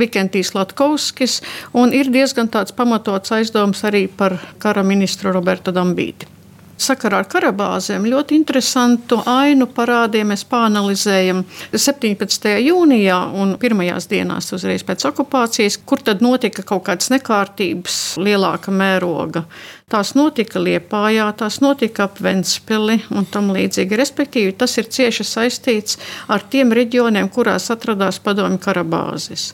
Vikentijs 0.00 0.54
Latkovskis, 0.56 1.40
un 1.76 1.94
ir 1.96 2.10
diezgan 2.12 2.50
tāds 2.50 2.74
pamatots 2.76 3.36
aizdoms 3.36 3.84
arī 3.86 4.06
par 4.08 4.38
kara 4.58 4.84
ministru 4.86 5.32
Robertu 5.36 5.74
Dambīti 5.76 6.39
sakarā 6.84 7.22
ar 7.22 7.28
karabāzēm 7.30 8.06
ļoti 8.10 8.36
interesantu 8.38 9.20
ainu 9.28 9.68
parādiem 9.74 10.32
mēs 10.32 10.46
pāanalizējam 10.50 11.42
17. 11.72 12.54
jūnijā 12.66 13.18
un 13.40 13.56
pirmajās 13.60 14.08
dienās 14.10 14.52
uzreiz 14.56 14.84
pēc 14.86 15.06
okupācijas, 15.10 15.80
kur 15.84 16.02
tad 16.04 16.24
notika 16.24 16.64
kaut 16.66 16.86
kādas 16.88 17.12
nekārtības 17.12 18.00
lielāka 18.22 18.74
mēroga. 18.74 19.44
Tās 19.90 20.12
notika 20.14 20.60
Liepājā, 20.62 21.24
tās 21.34 21.56
notika 21.64 22.04
ap 22.06 22.20
Ventspili 22.22 23.00
un 23.10 23.24
tam 23.26 23.48
līdzīgi. 23.50 23.96
Respektīvi, 23.98 24.52
tas 24.54 24.76
ir 24.78 24.86
cieši 24.86 25.26
saistīts 25.26 25.98
ar 26.30 26.44
tiem 26.52 26.70
reģioniem, 26.76 27.26
kurās 27.34 27.66
atradās 27.74 28.20
padomju 28.22 28.62
karabāzes. 28.62 29.48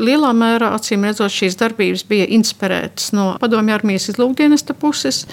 Lielā 0.00 0.32
mērā, 0.32 0.72
acīm 0.78 1.04
redzot, 1.04 1.34
šīs 1.36 1.60
darbības 1.60 2.06
bija 2.08 2.30
inspirētas 2.38 3.12
no 3.12 3.34
padomju 3.42 3.76
armijas 3.76 4.08
izlūkdienesta 4.14 4.78
puses, 4.80 5.26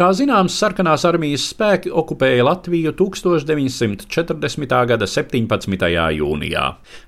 Kā 0.00 0.06
zināms, 0.16 0.54
sarkanās 0.56 1.02
armijas 1.04 1.42
spēki 1.50 1.90
okupēja 1.92 2.44
Latviju 2.46 2.92
1940. 2.96 4.70
gada 4.88 5.08
17. 5.10 5.88
jūnijā. 6.16 6.62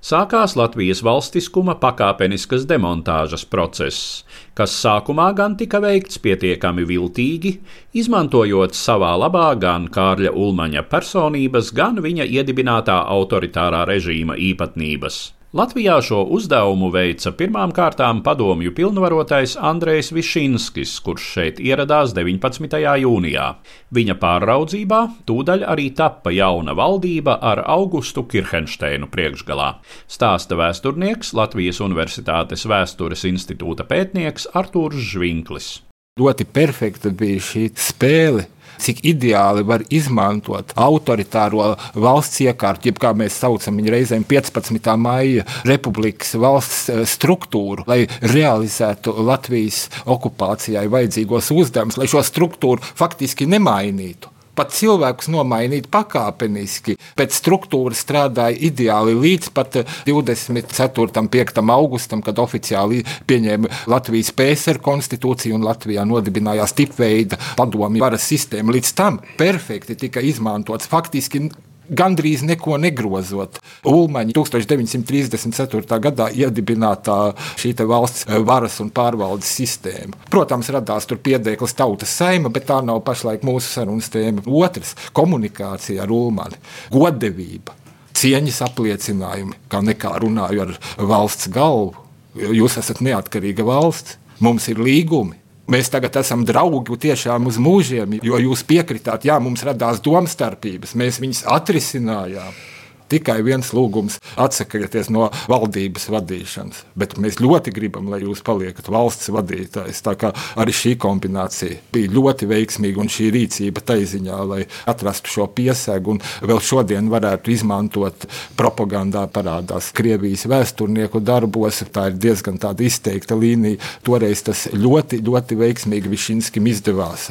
Sākās 0.05 0.57
Latvijas 0.61 1.01
valstiskuma 1.07 1.79
pakāpeniskas 1.81 2.67
demontāžas 2.69 3.47
process, 3.49 4.27
kas 4.59 4.75
sākumā 4.83 5.31
gan 5.39 5.57
tika 5.57 5.81
veikts 5.81 6.21
pietiekami 6.21 6.85
viltīgi, 6.93 7.55
izmantojot 7.97 8.77
savā 8.77 9.15
labā 9.25 9.49
gan 9.63 9.87
Kārļa 9.87 10.37
Ulmaņa 10.37 10.83
personības, 10.93 11.73
gan 11.73 12.03
viņa 12.05 12.27
iedibinātā 12.29 12.99
autoritārā 13.15 13.87
režīma 13.89 14.37
īpatnības. 14.53 15.29
Latvijā 15.53 15.99
šo 16.01 16.23
uzdevumu 16.33 16.89
veica 16.89 17.29
pirmām 17.37 17.75
kārtām 17.77 18.23
padomju 18.25 18.71
pilnvarotais 18.73 19.59
Andrejs 19.61 20.09
Višinskis, 20.17 20.95
kurš 21.05 21.27
šeit 21.35 21.59
ieradās 21.61 22.15
19. 22.17 22.79
jūnijā. 23.03 23.49
Viņa 23.93 24.17
pāraudzībā 24.23 25.01
tūdaļ 25.29 25.67
arī 25.75 25.91
tappa 25.99 26.33
jauna 26.33 26.73
valdība 26.73 27.37
ar 27.51 27.61
Augustu 27.69 28.25
Kirhensteinu 28.25 29.11
priekšgalā. 29.13 29.69
Stāsta 30.09 30.57
vēsturnieks 30.57 31.35
Latvijas 31.37 31.83
Universitātes 31.85 32.65
vēstures 32.65 33.29
institūta 33.29 33.85
pētnieks 33.85 34.49
Artūrs 34.57 35.05
Žvinklis. 35.13 35.71
Ļoti 36.17 36.49
perfekta 36.49 37.13
bija 37.13 37.45
šī 37.45 37.69
spēle 37.77 38.49
cik 38.83 39.03
ideāli 39.13 39.65
var 39.67 39.85
izmantot 39.93 40.75
autoritāro 40.79 41.73
valsts 41.95 42.43
iekārtu, 42.47 42.91
jeb 42.91 43.01
kā 43.03 43.13
mēs 43.17 43.39
saucam 43.43 43.79
viņu 43.81 43.95
reizēm 43.95 44.27
15. 44.29 44.93
maija 45.01 45.47
republikas 45.69 46.35
valsts 46.41 46.91
eh, 46.93 47.05
struktūru, 47.09 47.87
lai 47.89 48.05
realizētu 48.35 49.15
Latvijas 49.23 49.87
okupācijai 50.11 50.89
vajadzīgos 50.93 51.53
uzdevumus, 51.55 52.01
lai 52.01 52.11
šo 52.11 52.25
struktūru 52.27 52.83
faktiski 52.83 53.49
nemainītu 53.51 54.32
pat 54.59 54.75
cilvēkus 54.77 55.31
nomainīt 55.33 55.89
pakāpeniski. 55.93 56.97
Pēc 57.19 57.37
struktūras 57.39 58.03
strādāja 58.05 58.59
ideāli 58.69 59.17
līdz 59.17 59.53
pat 59.57 59.81
24. 60.07 61.09
un 61.23 61.31
5. 61.33 61.63
augustam, 61.77 62.23
kad 62.25 62.41
oficiāli 62.43 63.03
pieņēma 63.29 63.73
Latvijas 63.93 64.33
PSR 64.37 64.83
konstitūciju 64.85 65.57
un 65.59 65.67
Latvijā 65.67 66.07
nodibinājās 66.09 66.77
tipveida 66.79 67.41
padomju 67.59 68.05
varas 68.05 68.29
sistēma. 68.29 68.75
Līdz 68.77 68.95
tam 68.99 69.21
perfekti 69.41 69.99
tika 70.07 70.23
izmantots 70.25 70.91
faktiski 70.91 71.47
gandrīz 71.91 72.43
neko 72.47 72.77
negrozot. 72.81 73.59
Ulmaņa 73.89 74.35
1934. 74.37 75.99
gadā 76.03 76.29
iedibinātā 76.31 77.19
šī 77.61 77.75
valsts 77.89 78.27
varas 78.47 78.79
un 78.85 78.93
pārvaldes 78.95 79.51
sistēma. 79.59 80.17
Protams, 80.31 80.71
radās 80.75 81.09
tur 81.09 81.21
piedēklis 81.23 81.77
tautas 81.79 82.15
saima, 82.15 82.53
bet 82.53 82.69
tā 82.71 82.81
nav 82.85 83.03
pašlaik 83.07 83.45
mūsu 83.47 83.69
sarunas 83.69 84.11
tēma. 84.13 84.45
Otrs- 84.47 84.95
komunikācija 85.19 86.03
ar 86.03 86.13
Ulmani, 86.13 86.61
goddevība, 86.91 87.75
cieņas 88.15 88.63
apliecinājumi, 88.69 89.59
kā 89.69 89.83
nekā 89.83 90.19
runāju 90.23 90.67
ar 90.67 90.79
valsts 90.99 91.49
galvu. 91.49 91.95
Jūs 92.37 92.79
esat 92.79 93.03
neatkarīga 93.05 93.65
valsts, 93.65 94.17
mums 94.41 94.69
ir 94.69 94.77
līgumi. 94.77 95.42
Mēs 95.73 95.89
tagad 95.93 96.19
esam 96.21 96.43
draugi 96.45 96.99
tiešām 97.07 97.47
uz 97.49 97.57
mūžiem, 97.63 98.19
jo 98.27 98.41
jūs 98.43 98.65
piekritāt, 98.69 99.25
jā, 99.29 99.39
mums 99.41 99.65
radās 99.65 100.03
domstarpības, 100.05 100.93
mēs 101.01 101.21
viņas 101.23 101.47
atrisinājām 101.55 102.72
tikai 103.13 103.39
viens 103.45 103.73
lūgums- 103.77 104.19
atsakieties 104.47 105.11
no 105.13 105.29
valdības 105.51 106.09
vadīšanas. 106.13 106.83
Bet 106.97 107.17
mēs 107.21 107.41
ļoti 107.43 107.75
gribam, 107.75 108.09
lai 108.13 108.23
jūs 108.25 108.43
paliekat 108.45 108.89
valsts 108.89 109.31
vadītājs. 109.33 110.03
Tā 110.03 110.17
kā 110.17 110.33
arī 110.57 110.73
šī 110.73 110.97
kombinācija 110.97 111.79
bija 111.93 112.13
ļoti 112.17 112.49
veiksmīga 112.49 113.05
un 113.05 113.13
šī 113.13 113.31
rīcība 113.37 113.85
taiziņā, 113.85 114.39
lai 114.49 114.67
atrastu 114.87 115.29
šo 115.29 115.47
piesēgu 115.47 116.17
un 116.17 116.23
vēl 116.43 116.61
šodien 116.61 117.11
varētu 117.13 117.53
izmantot 117.53 118.27
propagandā 118.57 119.27
parādās 119.29 119.93
Krievijas 119.93 120.47
vēsturnieku 120.47 121.23
darbos. 121.23 121.83
Tā 121.93 122.09
ir 122.11 122.19
diezgan 122.19 122.59
izteikta 122.63 123.37
līnija. 123.37 123.81
Toreiz 124.07 124.43
tas 124.43 124.69
ļoti, 124.73 125.23
ļoti 125.23 125.59
veiksmīgi 125.65 126.13
Višinskim 126.13 126.67
izdevās. 126.67 127.31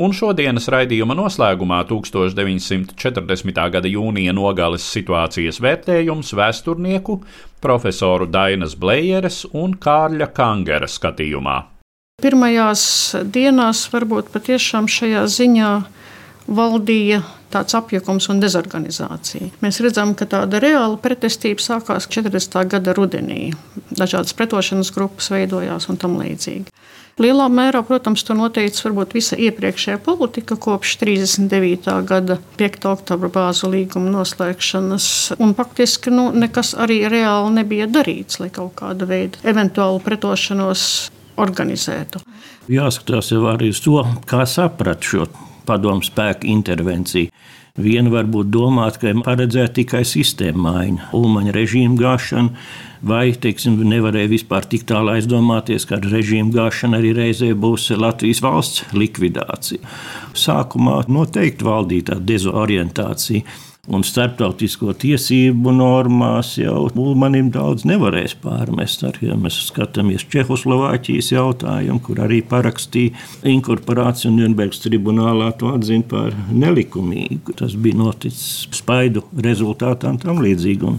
Un 0.00 0.14
šodienas 0.16 0.70
raidījuma 0.72 1.12
noslēgumā 1.18 1.82
1940. 1.90 3.58
gada 3.74 3.90
jūnija 3.90 4.32
nogales 4.32 4.86
situācijas 4.88 5.60
vērtējums 5.60 6.32
vēsturnieku 6.38 7.18
profesoru 7.60 8.26
Dainas 8.26 8.72
Blējeres 8.80 9.42
un 9.52 9.76
Kārļa 9.76 10.30
Kangera 10.32 10.88
skatījumā. 10.88 11.58
Pirmajās 12.22 12.82
dienās 13.34 13.84
varbūt 13.92 14.32
patiešām 14.32 14.88
šajā 14.88 15.26
ziņā 15.36 15.70
valdīja 16.48 17.20
tāds 17.52 17.76
apjukums 17.78 18.28
un 18.32 18.40
dezorganizācija. 18.42 19.52
Mēs 19.64 19.80
redzam, 19.84 20.16
ka 20.18 20.28
tāda 20.30 20.60
reāla 20.62 20.98
pretestība 21.02 21.62
sākās 21.62 22.08
40. 22.10 22.58
gada 22.72 22.96
rudenī. 22.96 23.52
Dažādas 23.92 24.34
pretošanas 24.38 24.92
grupas 24.94 25.30
veidojās 25.32 25.88
un 25.92 26.00
tam 26.00 26.18
līdzīgi. 26.20 26.72
Lielā 27.20 27.44
mērā, 27.52 27.82
protams, 27.84 28.22
to 28.24 28.32
noteica 28.32 28.86
varbūt 28.86 29.12
visa 29.18 29.36
iepriekšējā 29.36 29.98
politika 30.00 30.56
kopš 30.56 30.94
39. 31.02 31.90
gada 32.08 32.38
5. 32.56 32.86
oktobra 32.88 33.28
bāzu 33.32 33.68
līguma 33.68 34.08
noslēgšanas. 34.14 35.06
Un 35.36 35.52
faktiski 35.58 36.12
nu, 36.14 36.30
nekas 36.32 36.72
arī 36.72 37.02
reāli 37.12 37.52
nebija 37.60 37.90
darīts, 37.92 38.40
lai 38.40 38.48
kaut 38.54 38.78
kādu 38.80 39.10
veidu 39.10 39.44
eventuālu 39.44 40.00
pretošanos 40.04 40.86
organizētu. 41.42 42.24
Jāskatās 42.72 43.32
jau 43.34 43.44
arī 43.50 43.72
uz 43.74 43.82
to, 43.84 44.00
kā 44.28 44.46
saprat 44.48 45.04
šo 45.04 45.28
padomu 45.66 46.04
spēku 46.06 46.48
intervenciju. 46.52 47.32
Viena 47.80 48.10
varbūt 48.12 48.50
domāt, 48.52 48.98
ka 49.00 49.14
paredzēta 49.24 49.78
tikai 49.78 50.02
sistēma 50.04 50.74
maiņa, 50.74 51.06
ulmaņa 51.16 51.54
režīma 51.56 51.96
gāšana, 51.96 52.52
vai 53.08 53.32
teiksim, 53.32 53.78
nevarēja 53.88 54.28
vispār 54.28 54.68
tik 54.68 54.84
tālu 54.90 55.14
aizdomāties, 55.14 55.86
ka 55.88 55.96
režīma 56.04 56.52
gāšana 56.52 57.00
arī 57.00 57.14
reizē 57.16 57.48
būs 57.56 57.88
Latvijas 57.96 58.42
valsts 58.44 58.84
likvidācija. 58.92 59.80
Sākumā 60.36 60.98
noteikti 61.08 61.64
valdīja 61.64 62.10
tā 62.12 62.20
dezorientācija 62.20 63.71
un 63.90 64.04
starptautisko 64.06 64.92
tiesību 65.02 65.72
normās 65.74 66.52
jau 66.54 66.84
Ulmanim 67.02 67.48
daudz 67.50 67.82
nevarēs 67.90 68.36
pārmest. 68.38 69.02
Arī, 69.08 69.24
ja 69.32 69.34
mēs 69.34 69.56
skatāmies 69.72 70.22
Čehoslovāķijas 70.30 71.32
jautājumu, 71.32 71.98
kur 72.06 72.20
arī 72.22 72.38
parakstīja 72.46 73.18
inkorporāciju 73.50 74.30
un 74.30 74.38
Nürnbergas 74.38 74.84
tribunālā 74.84 75.50
to 75.58 75.72
atzina 75.74 76.06
par 76.14 76.30
nelikumīgu. 76.54 77.56
Tas 77.58 77.74
bija 77.74 77.98
noticis 78.04 78.68
spaidu 78.78 79.24
rezultātā 79.48 80.14
un 80.14 80.22
tam 80.22 80.38
līdzīgi. 80.46 80.94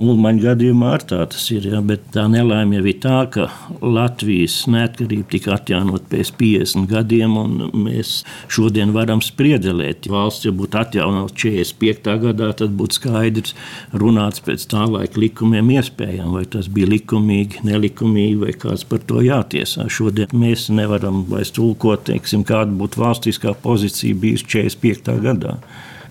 Ulmaņa 0.00 0.40
gadījumā 0.42 0.94
ar 0.96 1.02
tā 1.04 1.18
tas 1.30 1.44
ir. 1.52 1.66
Ja, 1.68 1.82
bet 1.84 2.06
tā 2.14 2.24
nelaime 2.30 2.78
jau 2.78 2.86
ir 2.88 2.96
tā, 3.02 3.18
ka 3.34 3.44
Latvijas 3.84 4.62
neatkarība 4.72 5.28
tika 5.34 5.52
atjaunot 5.58 6.06
pēc 6.10 6.32
50 6.38 6.88
gadiem, 6.90 7.36
un 7.36 7.84
mēs 7.84 8.22
šodien 8.52 8.94
varam 8.96 9.20
spriedelēt. 9.22 10.08
Valsts, 10.10 10.48
ja 10.48 10.54
būtu 10.56 10.80
atjaunota 10.80 11.36
45. 11.44 12.16
gadā, 12.24 12.50
tad 12.62 12.74
būtu 12.78 12.98
skaidrs 12.98 13.54
runāts 13.92 14.42
pēc 14.42 14.66
tā 14.72 14.88
laika 14.88 15.20
likumiem 15.22 15.70
iespējām, 15.76 16.32
vai 16.38 16.46
tas 16.50 16.72
bija 16.72 16.88
likumīgi, 16.94 17.62
nelikumīgi, 17.68 18.40
vai 18.46 18.56
kāds 18.64 18.88
par 18.88 19.04
to 19.06 19.22
jātiesā. 19.22 19.86
Šodien 19.92 20.32
mēs 20.32 20.70
nevaram 20.72 21.22
vairs 21.30 21.52
tulkot, 21.54 22.08
teiksim, 22.08 22.46
kāda 22.48 22.72
būtu 22.80 23.04
valstiskā 23.04 23.54
pozīcija 23.62 24.18
bijusi 24.24 24.48
45. 24.56 25.18
gadā. 25.28 25.58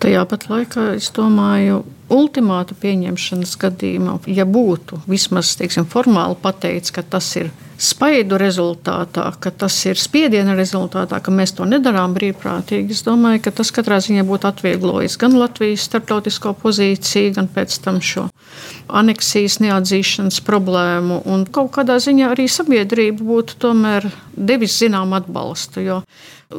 Tajā 0.02 0.22
pat 0.26 0.48
laikā 0.50 0.84
es 0.98 1.12
domāju, 1.14 1.84
ultimātu 2.10 2.74
pieņemšanas 2.82 3.52
gadījumā, 3.62 4.16
ja 4.34 4.48
būtu 4.50 5.04
vismaz 5.06 5.54
teiksim, 5.60 5.86
formāli 5.86 6.40
pateikts, 6.42 6.90
ka 6.96 7.04
tas 7.06 7.28
ir 7.38 7.52
spaidu 7.82 8.38
rezultātā, 8.42 9.28
ka 9.42 9.52
tas 9.64 9.76
ir 9.90 9.98
spiediena 10.02 10.54
rezultātā, 10.58 11.18
ka 11.22 11.34
mēs 11.34 11.56
to 11.58 11.66
nedarām 11.70 12.14
brīvprātīgi. 12.18 12.98
Es 12.98 13.06
domāju, 13.06 13.44
ka 13.46 13.54
tas 13.62 13.72
katrā 13.74 13.98
ziņā 14.02 14.26
būtu 14.28 14.50
atvieglojis 14.50 15.18
gan 15.22 15.38
Latvijas 15.38 15.88
starptautisko 15.90 16.54
pozīciju, 16.62 17.34
gan 17.38 17.50
pēc 17.54 17.78
tam 17.86 18.02
šo 18.06 18.28
aneksijas 19.02 19.60
neatzīšanas 19.64 20.42
problēmu. 20.46 21.22
Un 21.30 21.46
kaut 21.46 21.74
kādā 21.78 21.98
ziņā 22.02 22.34
arī 22.36 22.50
sabiedrība 22.52 23.26
būtu 23.26 23.58
tomēr 23.66 24.10
devis 24.34 24.78
zinām 24.82 25.18
atbalstu, 25.18 25.86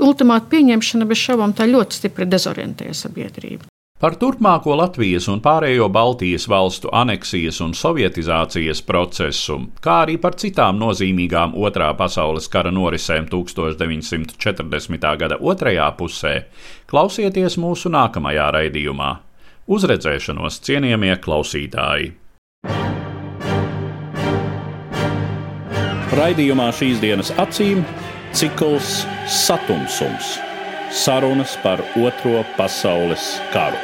ultimāta 0.01 0.49
pieņemšana 0.53 1.07
bez 1.09 1.21
šaubām 1.27 1.55
tā 1.57 1.69
ļoti 1.71 2.01
stipri 2.01 2.27
dezorientē 2.29 2.93
sabiedrību. 2.97 3.69
Par 4.03 4.17
turpmāko 4.19 4.75
Latvijas 4.75 5.29
un 5.31 5.39
pārējo 5.39 5.87
Baltijas 5.95 6.49
valstu 6.51 6.91
aneksijas 6.91 7.61
un 7.63 7.71
sovietizācijas 7.79 8.81
procesu, 8.83 9.61
kā 9.79 10.01
arī 10.03 10.17
par 10.19 10.35
citām 10.35 10.81
nozīmīgām 10.81 11.55
Otrā 11.55 11.93
pasaules 11.95 12.51
kara 12.51 12.73
norisēm 12.75 13.29
1940. 13.31 15.07
gada 15.23 15.39
otrajā 15.39 15.87
pusē, 16.01 16.35
klausieties 16.91 17.61
mūsu 17.63 17.95
nākamajā 17.95 18.49
raidījumā. 18.59 19.13
Uzredzēšanos 19.71 20.59
cienījamie 20.67 21.15
klausītāji! 21.23 22.11
Raidījumā 26.13 26.73
šīs 26.75 26.99
dienas 27.01 27.31
acīm 27.39 27.87
cikls 28.33 29.07
Satumsums- 29.27 30.39
sarunas 31.05 31.57
par 31.63 31.81
Otro 31.97 32.45
pasaules 32.57 33.41
karu. 33.53 33.77